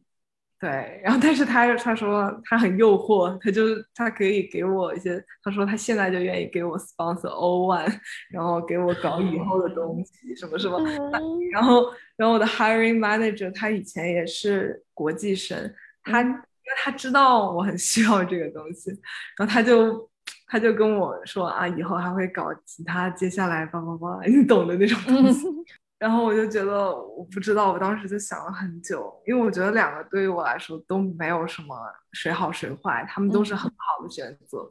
[0.58, 3.62] 对，然后但是他他说他很诱惑，他就
[3.94, 7.92] 他可以给我一些，他说他现在就愿意给我 sponsor O one，
[8.30, 11.20] 然后给我搞以后的东西，什么什么，嗯
[11.52, 16.40] 然后然后我的 hiring manager 他以前也是国际生，他因为
[16.82, 18.90] 他知道我很需要这个东西，
[19.36, 20.10] 然后他就
[20.46, 25.46] 他就跟我说啊，以后还会搞其他，接下来叭叭叭，你懂的那种东西。
[25.98, 31.74] 然后我就觉得我不知道，我当时就想了很久，因为我觉得两个对于我来说都没有什么
[32.12, 34.70] 谁好谁坏，他们都是很好的选择。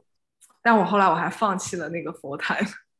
[0.61, 2.59] 但我后来我还放弃了那个佛台，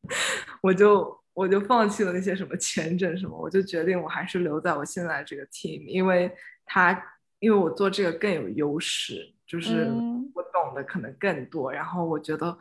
[0.62, 7.00] 我就我就放弃了那些什么签证什么，我就决定我还是留在我现在这个 team，因为他
[7.38, 12.58] 因为我做这个更有优势，就是嗯我懂得可能更多，然后我觉得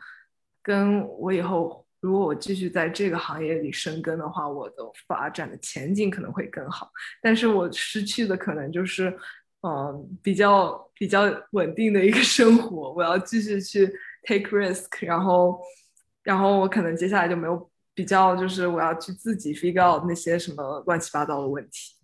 [0.63, 1.84] 跟我以后。
[2.05, 4.77] 如果我继续在这个行业里深耕的话，我的
[5.09, 6.91] 发展的前景可能会更好。
[7.23, 9.09] 但是我失去的可能就是，
[9.63, 12.93] 嗯，比较比较稳定的一个生活。
[12.93, 13.87] 我要继续去
[14.25, 15.59] take risk，然后，
[16.23, 21.95] 然后我可能接下来就没有比较，就是我要去自己 figure out 那些什么乱七八糟的问题。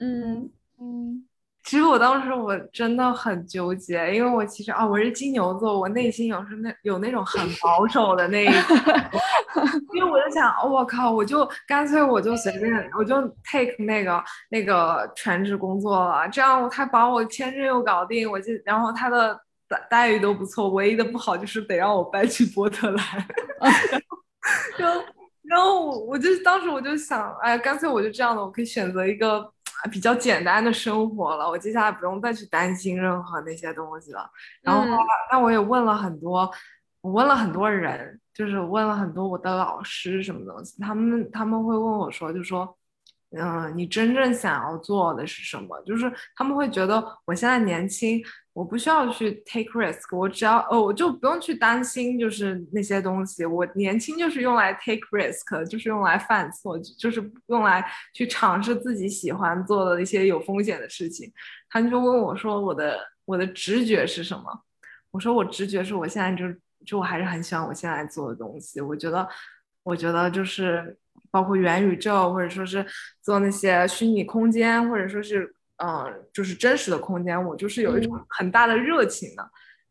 [0.00, 1.26] 嗯嗯
[1.64, 8.76] 其实我当时我真的很纠结，因为我其实啊，我是金牛座，我内心有是那有那种很保守的那一种，
[9.94, 13.16] 因为我就想，我靠，我就干脆我就随便，我就
[13.50, 19.34] take 那个那个全职工作了，这样他把我签证又搞定，我就然后他的
[19.66, 23.04] 待待遇都不错，唯一的不好就是得让我搬去波特兰，
[24.76, 25.02] 然后
[25.44, 29.53] 然后我我就当时我就想，哎，干脆我就这样的，我可以选择一个。
[29.90, 34.28] 比较简单的生活了，我接下来不用再去担心任何那些东西了。
[34.62, 34.84] 然后，
[35.30, 36.50] 那我也问了很多，
[37.00, 42.76] 我问了很多人，就是问了很多我的老师什么东西，他们他们会问我说，就说。
[43.36, 45.80] 嗯，你真正想要做的是什么？
[45.82, 48.22] 就是他们会觉得我现在年轻，
[48.52, 53.44] 我不需要去 take risk，我只要哦，我就不用去担心就是那些东西。
[53.44, 61.32] 我年轻就是用来 take risk，就是用来犯错，就是用来去尝试自己喜欢做的一些有风险的事情。
[61.68, 64.44] 他们就问我说，我的我的直觉是什么？
[65.10, 66.44] 我说我直觉是我现在就
[66.86, 68.80] 就我还是很喜欢我现在做的东西。
[68.80, 69.28] 我觉得，
[69.82, 70.96] 我觉得就是。
[71.34, 72.86] 包括元宇宙，或者说是
[73.20, 79.44] 做那些虚拟空间，或者说是嗯，就是真实的空间，我就是有一种很大的热情的。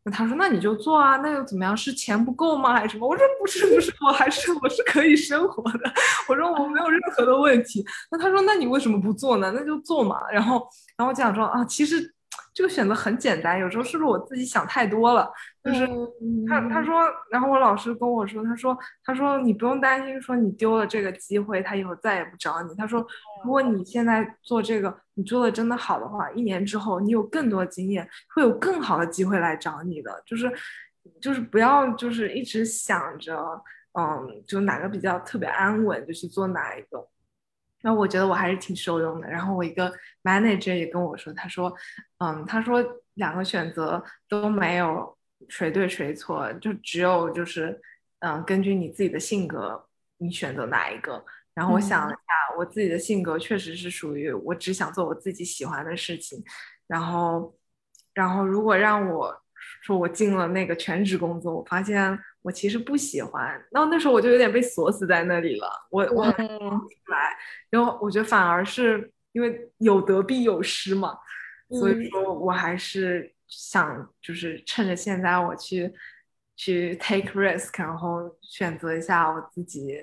[0.04, 1.76] 那他说，那你就做啊，那又怎么样？
[1.76, 3.06] 是钱不够吗，还是什么？
[3.06, 5.92] 我说不是，不是，我还是我是可以生活的。
[6.28, 7.84] 我说我没有任何的问题。
[8.10, 9.52] 那他说，那你为什么不做呢？
[9.54, 10.18] 那就做嘛。
[10.32, 10.66] 然后，
[10.96, 12.12] 然后我讲说啊，其实。
[12.52, 15.28] 这个选择很简单，有时候是不是我自己想太多了？
[15.64, 15.88] 就是
[16.46, 22.74] 他他说，然后我老师跟我说，他说他说你不用担心，说你丢了这个机会，他以后再也不找你。
[22.74, 23.00] 他说，
[23.42, 30.22] 如果你现在做这个，你做的真的好的话，一年之后你有更多经验，会有更好的机会来找你的。
[30.26, 30.52] 就是
[31.18, 33.34] 就是不要就是一直想着，
[33.98, 37.08] 嗯，就哪个比较特别安稳，就去做哪一个。
[37.80, 39.30] 那我觉得我还是挺受用的。
[39.30, 39.90] 然后我一个
[40.22, 41.74] manager 也跟我说，他说，
[42.18, 42.84] 嗯，他说
[43.14, 45.16] 两个选择都没有
[45.48, 47.80] 谁对谁错，就只有就是，
[48.20, 49.86] 嗯，根据你自己的性格，
[50.18, 51.24] 你选择哪一个。
[51.54, 56.42] 然后我想了一下，我自己的性格确实是属于我只想做我自己喜欢的事情。
[56.86, 57.56] 然后，
[58.12, 59.34] 然后如果让我
[59.82, 62.18] 说我进了那个全职工作，我发现。
[62.44, 65.66] 我其实不喜欢，那那时候我就有点被锁死在那里了。
[65.88, 67.34] 我我出来，
[67.70, 71.16] 然后我觉得反而是因为有得必有失嘛，
[71.70, 75.92] 所以说我还是想就是趁着现在我去
[76.56, 79.96] 去 take risk，然后选择一下我自己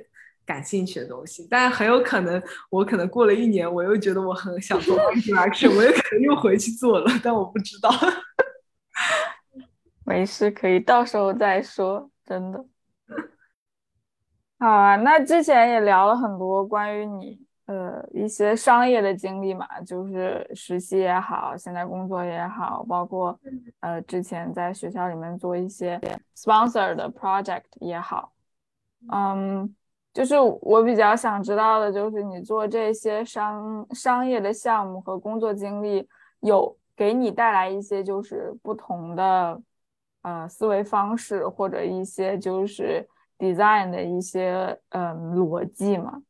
[0.45, 1.47] 感兴趣的东西。
[1.49, 7.89] 但很有可能我可能过了一年，我又觉得我很想做 action， 我也可能又回去做了，但我不知道。
[10.05, 12.09] 没事，可以到时候再说。
[12.23, 12.65] 真的
[14.57, 14.95] 好啊！
[14.97, 23.39] 那之前也聊了很多关于你呃一些商业的经历嘛，就是实习也好，现在工作也好，包括
[23.79, 25.99] 呃之前在学校里面做一些
[26.35, 28.31] sponsor 的 project 也好，
[29.11, 29.75] 嗯，
[30.13, 36.07] 就是我比较想知道的就是你做这些商商业的项目和工作经历，
[36.39, 39.61] 有给你带来一些就是不同的。
[40.23, 43.03] 呃，思维方式或者一些就是
[43.39, 46.21] design 的一些嗯逻辑嘛。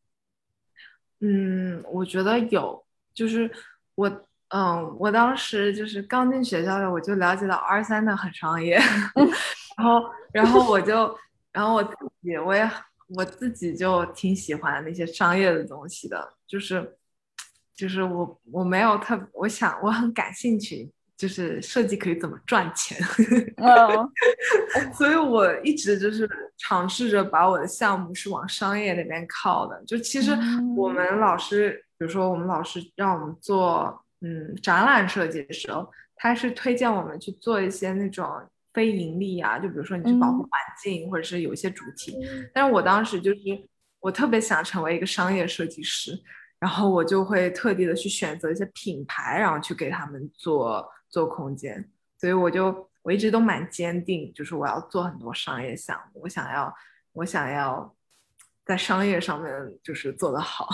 [1.22, 3.50] 嗯，我觉得有，就是
[3.96, 4.10] 我
[4.50, 8.76] 嗯，我当时就是刚进学校的，我就了解到 R 三的很商业，
[9.78, 11.18] 然后然后我就
[11.52, 12.70] 然后我自己我也
[13.16, 16.98] 我自己就挺喜欢那些商业的东西的，就是
[17.74, 20.92] 就是我我没有特我想我很感兴趣。
[21.22, 22.98] 就是设计可以怎么赚钱
[24.98, 29.80] 所以我一直就是尝试着把我的项目是往商业那边靠的。
[29.86, 30.32] 就其实
[30.76, 38.28] 我们老师，比如说我们老师让我们做嗯展览设计的时候，他是推荐我们去做一些那种
[38.74, 40.50] 非盈利啊，就比如说你去保护环
[40.82, 42.18] 境，或者是有一些主题。
[42.52, 43.40] 但是我当时就是
[44.00, 46.20] 我特别想成为一个商业设计师，
[46.60, 50.84] 然后我就会特地的去选择一些品牌，然后去给他们做。
[51.12, 51.88] 做空间，
[52.18, 56.74] 所以我就我一直都蛮坚定，就是我要做很多商业项目，我想要
[57.12, 57.94] 我想要
[58.66, 59.52] 在商业上面
[59.84, 60.70] 就是做得好，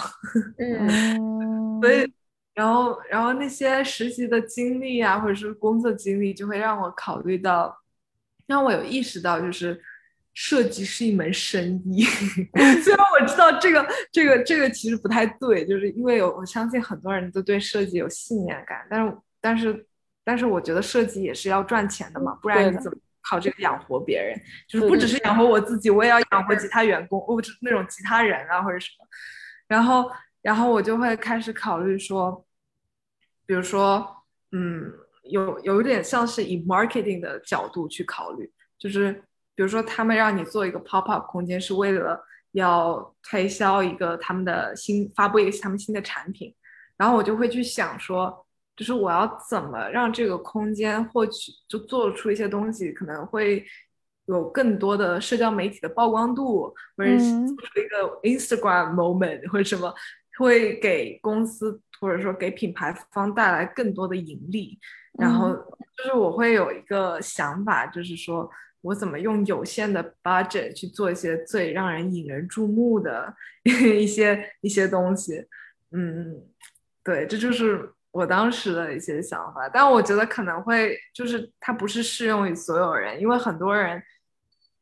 [0.59, 2.13] 嗯， 所以
[2.53, 7.75] 然后然后那些实习的经历啊，或者是工作经历，就会让我考虑到，
[8.45, 9.81] 让我有意识到，就是
[10.33, 12.03] 设计是一门生意。
[12.83, 19.87] 虽然我知道这个这个这个其实不太对，就是因为有我相信很多人都对设计有信念感，但是但是。
[20.27, 24.37] 但是我觉得设计也是要赚钱的嘛，不然你怎么靠这个养活别人？
[24.67, 29.07] 就是不只是养活我自己，我也要养活其他员工，或者那种其他人啊，或者什么。
[29.69, 30.11] 然后，
[30.41, 32.45] 然后我就会开始考虑说，
[33.45, 34.05] 比如说，
[34.51, 34.91] 嗯，
[35.23, 39.13] 有有一点像是以 marketing 的角度去考虑，就是
[39.55, 42.21] 比如说他们让你做一个 pop up 空间，是为了
[42.51, 46.53] 要推销一个他们的新发布一个他们新的产品，
[46.97, 48.45] 然后我就会去想说，
[48.77, 53.65] 就是我要怎么让这个空间获取就做出一些东西，可能会
[54.27, 59.91] 有更多的社交媒体的曝光度，或者是做出一个 Instagram moment 或者什么，
[60.37, 64.77] 会给公司或者说给品牌方带来更多的盈利。
[65.17, 65.55] 然后
[65.97, 68.47] 就是我会有一个想法，就是说
[68.81, 73.33] 我怎么用有限的 budget 去做一些最让人引人注目的
[73.65, 75.47] 一些一些东西。
[75.91, 76.43] 嗯，
[77.03, 79.69] 对，这就是我当时的一些想法。
[79.69, 84.01] 但我觉得可能会就是它不是适用于所有人，因为很多人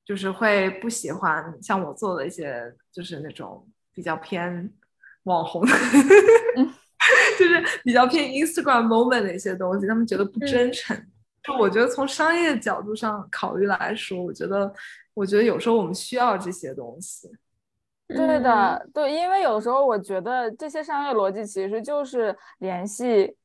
[0.05, 4.71] 就是会不喜欢像我做的一些就是那种比较偏
[5.23, 5.65] 网红。
[7.37, 10.97] 就是比较偏 Instagram moment 的一些东西，他们觉得不真诚。
[11.43, 14.73] 就我觉得从商业角度上考虑来说，我觉得，
[15.13, 17.29] 我觉得有时候我们需要这些东西。
[18.07, 23.35] 对的，对，因为有时候我觉得这些商业逻辑其实就是联系，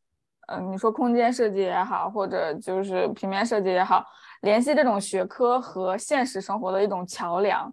[0.49, 4.05] 嗯，你说空间设计也好，或者就是平面设计也好，
[4.43, 7.73] 联系这种学科和现实生活的一种桥梁。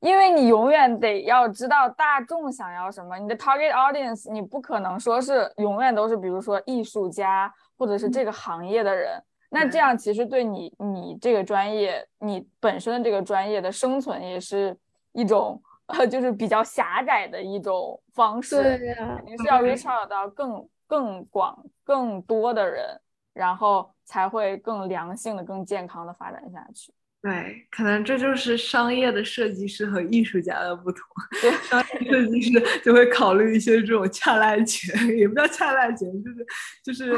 [0.00, 14.74] 因为你永远得要知道大众想要什么，你的 target audience 你不可能说是永远都是，比如说艺术家或者是这个行业的人，那这样其实对你你这个专业你本身的这个专业的生存也是
[15.12, 15.62] 一种
[15.98, 23.00] 呃就是比较狭窄的一种方式，对肯定是要 reach out 到更更广更多的人，
[23.32, 26.92] 然后才会更良性的、更健康的发展下去。
[27.22, 31.02] 对，可能这就是商业的设计师和艺术家的不同。
[31.68, 36.46] 商业设计师就会考虑一些这种恰赖钱，也不叫恰赖钱，就是
[36.82, 37.12] 就是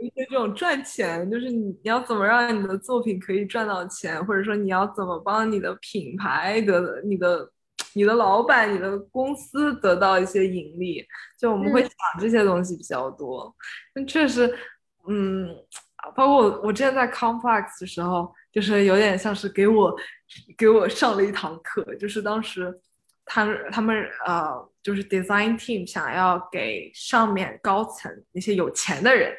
[0.00, 7.50] 一些这种赚钱，就是你你要怎么让你的作品可以赚到钱，或者说你要怎么帮你的品牌的你的
[7.94, 11.06] 你的老板、你的公司得到一些盈利，
[11.38, 13.54] 就我们会想这些东西比较多。
[13.94, 14.52] 那确实，
[15.08, 15.48] 嗯，
[16.14, 18.34] 包括我我之前在 Complex 的时候。
[18.52, 19.94] 就是有点像是给我
[20.58, 22.76] 给我上了一堂课，就是当时
[23.24, 29.32] 他他们呃，就是 design team 想要给上面高层那些有钱的人，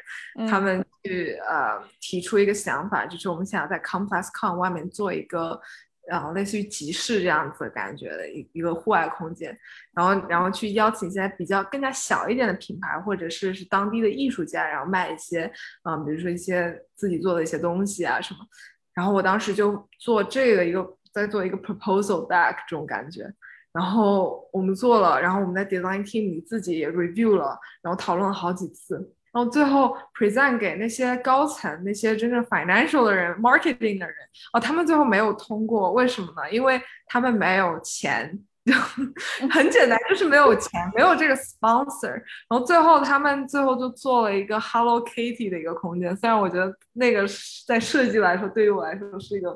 [0.48, 5.60] 他们去呃提出一个想法，就是我们想要在 Complex Con 外面做一个。
[6.08, 9.56] 然后类似于集市这样子感觉的一一个户外空间，
[9.94, 15.50] 然后然后去邀请一些比较更加小一点的品牌，或者是是当地的艺术家，然后卖一些
[15.84, 18.40] 嗯，比如说一些自己做的一些东西啊什么。
[18.94, 23.22] 然后我当时就做这个一个，在做一个 proposal back 这种感觉，
[23.72, 34.16] 然后我们做了，然后我们在 design team 里自己也 review 了，然后讨论了好几次，然后最后 present 给那些高层、那些真正 financial 的人、marketing 的人，
[34.52, 36.50] 哦，他们最后没有通过，为什么呢？
[36.50, 38.38] 因为他们没有钱。
[38.64, 38.72] 就
[39.48, 46.14] 很简单，就是没有钱，没有这个 sponsor，然后最后他们最后就做了一个 Hello Kitty 的一个空间。
[46.14, 47.26] 虽然我觉得那个
[47.66, 49.50] 在设计来说，对于我来说是一个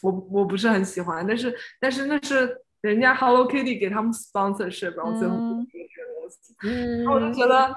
[0.00, 6.54] 我我不是很喜欢，但是但是那是人家 Hello Kitty 给他们 sponsorship，然后最后做这个东西。
[6.62, 7.74] 嗯，我就觉得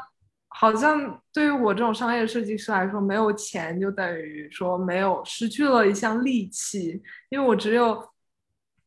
[0.57, 8.01] 好像对于我这种商业设计师来说，没有钱就等于说没有失去了一项利器，因为我只有。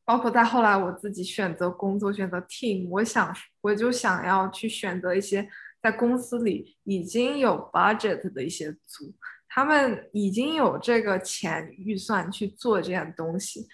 [0.08, 5.46] 包括在后来我自己选择工作、选择 team，我想我就想要去选择一些
[5.82, 9.14] 在公司里已经有 budget 的一些组，
[9.50, 13.68] 他们已经有这个钱预算去做这样东西，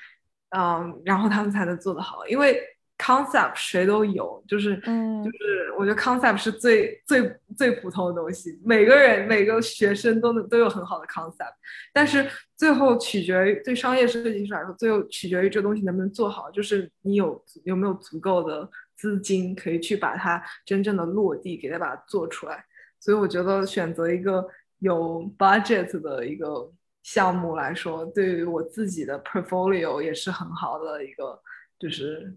[0.57, 2.61] 嗯，然后他们才能做得好，因为。
[2.97, 11.54] Concept 谁都有，就是，就是我觉得 concept 是最最最普通的东西，每个人每个学生都能都有很好的 concept，
[11.92, 12.25] 但是
[12.57, 22.64] 最后取决于对商业设计师来说，最后取决于这东西能不能做好，就是你有有没有足够的资金可以去把它真正的落地，给它把它做出来。
[23.00, 24.46] 所以我觉得选择一个
[24.79, 26.72] 有 budget 的一个
[27.03, 31.42] 项目来说，对于我自己的 portfolio 也是很好的一个，
[31.76, 32.33] 就是。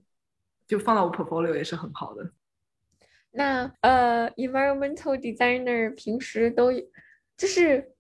[0.68, 2.30] 就放到我 portfolio 也是很好的。
[3.32, 6.72] 那呃，environmental designer 平时都
[7.38, 7.94] 就是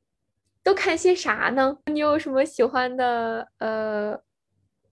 [0.63, 1.77] 都看些啥呢？
[1.85, 4.19] 你有什么喜欢的呃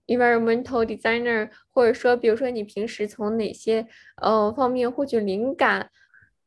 [0.06, 3.86] environmental designer，或者说，比如说你平时从哪些
[4.22, 5.90] 呃方面获取灵感？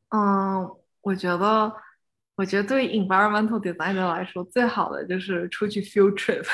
[0.10, 0.69] 嗯，
[1.01, 1.73] 我觉得，
[2.35, 6.47] 我觉得对 environmental designer 来说，最好的就是出去 field trip。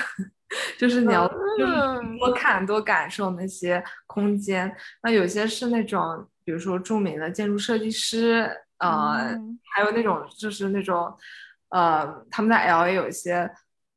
[0.78, 1.28] 就是你要
[1.58, 2.06] 就是。
[2.18, 4.74] 多看多感受那些空间，
[5.04, 9.38] 那有些是那种，比如说著名的建筑设计师，呃，
[9.74, 11.14] 还有那种就是那种，
[11.70, 13.52] 呃，他们在 L A 有一些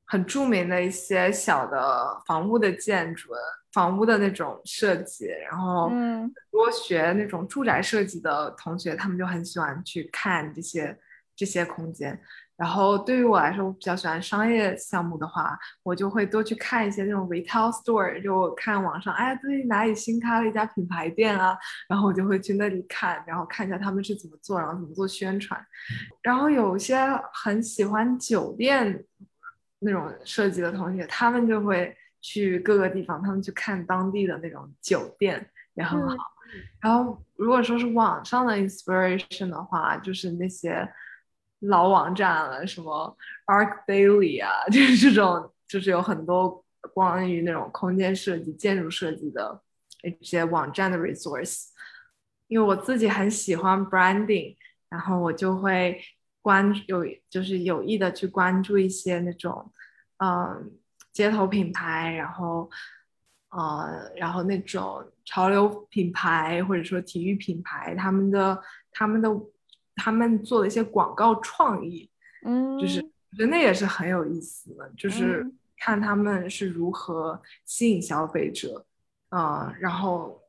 [0.07, 3.31] 很著名的一些小的房屋的建筑，
[3.73, 5.89] 房屋的那种设计，然后
[6.51, 10.99] 多学那种住宅设计的同学，他们就很喜欢去看这些
[11.37, 12.20] 这些空间。
[12.59, 21.57] 然后对于我来说，我比较喜欢商业项目的话，我就会多去看一些那种 retail store，就看网上，哎，最近哪里新开了一家品牌店啊，
[21.89, 25.65] 然后我就会去那里看，然后看一下他们是怎么做，然后怎么做宣传。
[26.21, 26.99] 然后有些
[27.33, 29.05] 很喜欢酒店
[29.79, 36.17] 那种设计的同学，他们就会去各个地方，他们去看当地的那种酒店也很好。
[36.81, 40.91] 然后如果说是网上的 inspiration 的话，就是那些
[41.61, 43.17] 老网站了，什么
[43.47, 46.65] Arc Daily 啊， 就是这种，就是有很多
[46.95, 49.61] 关于那种空间设计、建筑设计的
[50.03, 51.67] 一些网站的 resource。
[52.47, 54.57] 因为我自己很喜欢 branding，
[54.89, 56.01] 然后我就会
[56.41, 59.71] 关有就是有意的去关注一些那种
[60.17, 60.73] 嗯
[61.13, 62.71] 街头品牌，然后
[63.51, 68.63] 呃然后那种潮流品牌或者说体育品牌，他们的
[68.93, 69.29] 他们的
[69.99, 72.09] 他们做的一些广告创意，
[72.47, 78.87] 嗯，就是我觉得那也是很有意思的，就是嗯看他们是如何吸引消费者，
[79.29, 80.41] 啊、然后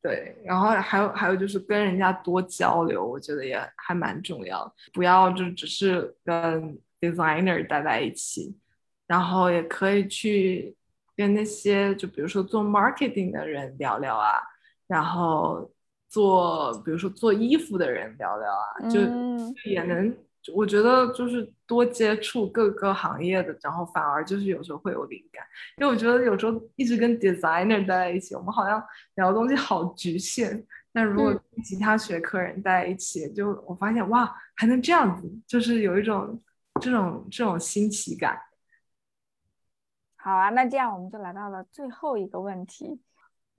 [0.00, 8.56] 对，然后还有还有就是跟人家多交流，我觉得也还蛮重要的，不要就只是跟 designer 待在一起，
[9.06, 10.76] 然后也可以去
[11.16, 14.40] 跟那些就比如说做 marketing 的人聊聊啊，
[14.86, 15.70] 然后
[16.08, 20.16] 做比如说做衣服的人聊聊啊，就嗯也能，
[20.54, 25.44] 我觉得就是多接触各个行业的，然后反而就是有时候会有灵感，
[25.76, 28.82] 因为我觉得有时候一直跟 designer 待在一起，我们好像
[29.16, 30.66] 聊的东西好局限。
[30.90, 36.42] 但如果嗯跟其他学科人待在一起，就我发现哇，还能这样子，就是有一种
[36.80, 38.36] 这种这种新奇感。
[40.16, 42.98] 好啊，那这样我们就来到了最后一个问题，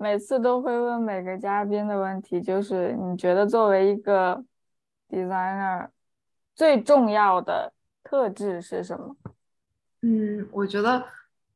[0.02, 4.42] 每次都会问每个嘉宾的问题，就是你觉得作为一个
[5.10, 5.90] designer
[6.56, 9.18] 最重要的特质是什么？
[10.02, 11.06] 嗯，我觉得，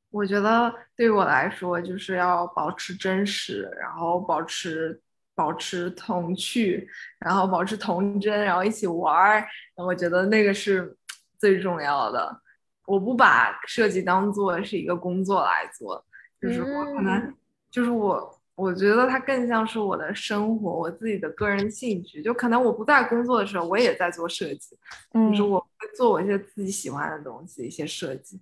[0.09, 5.01] 我觉得对于我来说，就是要保持真实，然后保持
[5.33, 6.85] 保持童趣，
[7.19, 9.47] 然后保持童真，然后一起玩儿。
[9.75, 10.93] 我觉得那个是
[11.37, 12.41] 最重要的。
[12.85, 16.05] 我不把设计当做是一个工作来做，
[16.41, 17.37] 就是我可能，嗯
[17.73, 22.21] 就是我，我觉得它更像是我的生活，我自己的个人兴趣。
[22.21, 24.77] 就可能我不在工作的时候，我也在做设计，
[25.11, 28.39] 就是嗯我会做我一些自己喜欢的东西，一些设计。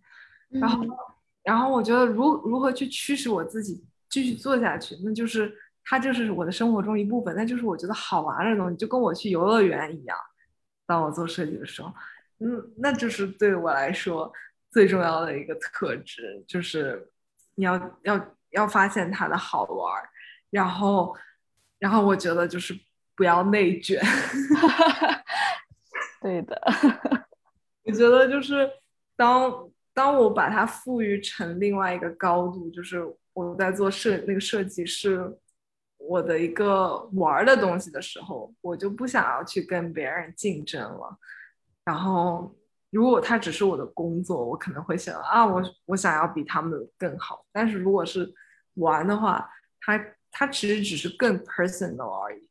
[0.49, 0.90] 然后嗯，
[1.44, 5.49] 然后我觉得如如何去驱使我自己继续做下去，那就是
[5.86, 10.18] 它就是我的生活中一部分，那就是我觉得好玩的东西，就跟我去游乐园一样。
[10.86, 11.94] 当我做设计的时候，
[12.40, 14.30] 嗯，那就是对我来说
[14.72, 17.10] 最重要的一个特质，就是
[17.56, 18.20] 你要要
[18.52, 20.10] 要发现它的好玩儿，
[20.49, 21.15] 然后
[21.80, 22.78] 然后我觉得就是
[23.15, 24.02] 不要内卷。
[26.22, 26.61] 对的，
[27.84, 28.69] 我觉得就是
[29.15, 33.03] 当当我把它赋予成另外一个高度，就是
[33.34, 35.36] 我在做设那个设计是
[35.98, 41.18] 我的一个玩儿的东西的时候，我就不想要去跟别人竞争了。
[41.84, 42.56] 然后，
[42.91, 47.44] 如果它只是我的工作，我可能会想啊，我我想要比他们更好。
[47.52, 48.32] 但是如果是
[48.82, 49.49] 玩的话，
[49.80, 49.98] 它
[50.30, 52.49] 它其实只是更 personal 而已。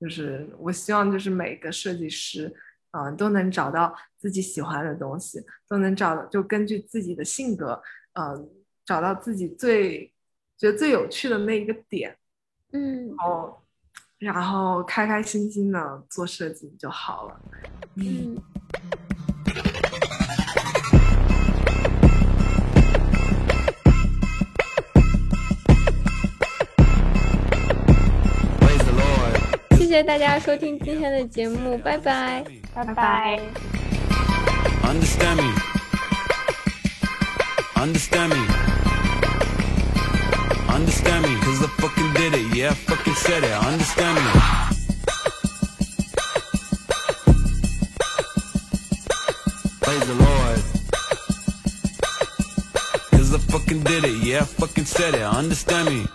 [0.00, 2.54] 就是我希望就是每个设计师，
[2.92, 7.82] 嗯、都能找到自己喜欢的东西，都能找到就根据自己的性格，
[8.14, 8.48] 嗯、
[8.84, 10.10] 找到自己最
[10.56, 12.16] 觉得最有趣的那一个点，
[12.72, 13.62] 嗯然后
[14.18, 17.40] 然后开开心心的做设计就好了。
[17.96, 18.36] 嗯
[29.89, 32.43] 谢谢大家收听今天的节目，拜拜。
[32.73, 33.39] 拜拜拜。
[34.83, 35.53] Understand me.
[37.75, 38.47] Understand me.
[40.67, 42.55] Understand me, cause I fucking did it.
[42.55, 43.51] Yeah, I fucking said it.
[43.51, 44.21] Understand me.
[49.81, 50.61] Praise the Lord.
[53.11, 54.23] Cause I fucking did it.
[54.23, 55.21] Yeah, I fucking said it.
[55.21, 56.07] Understand me.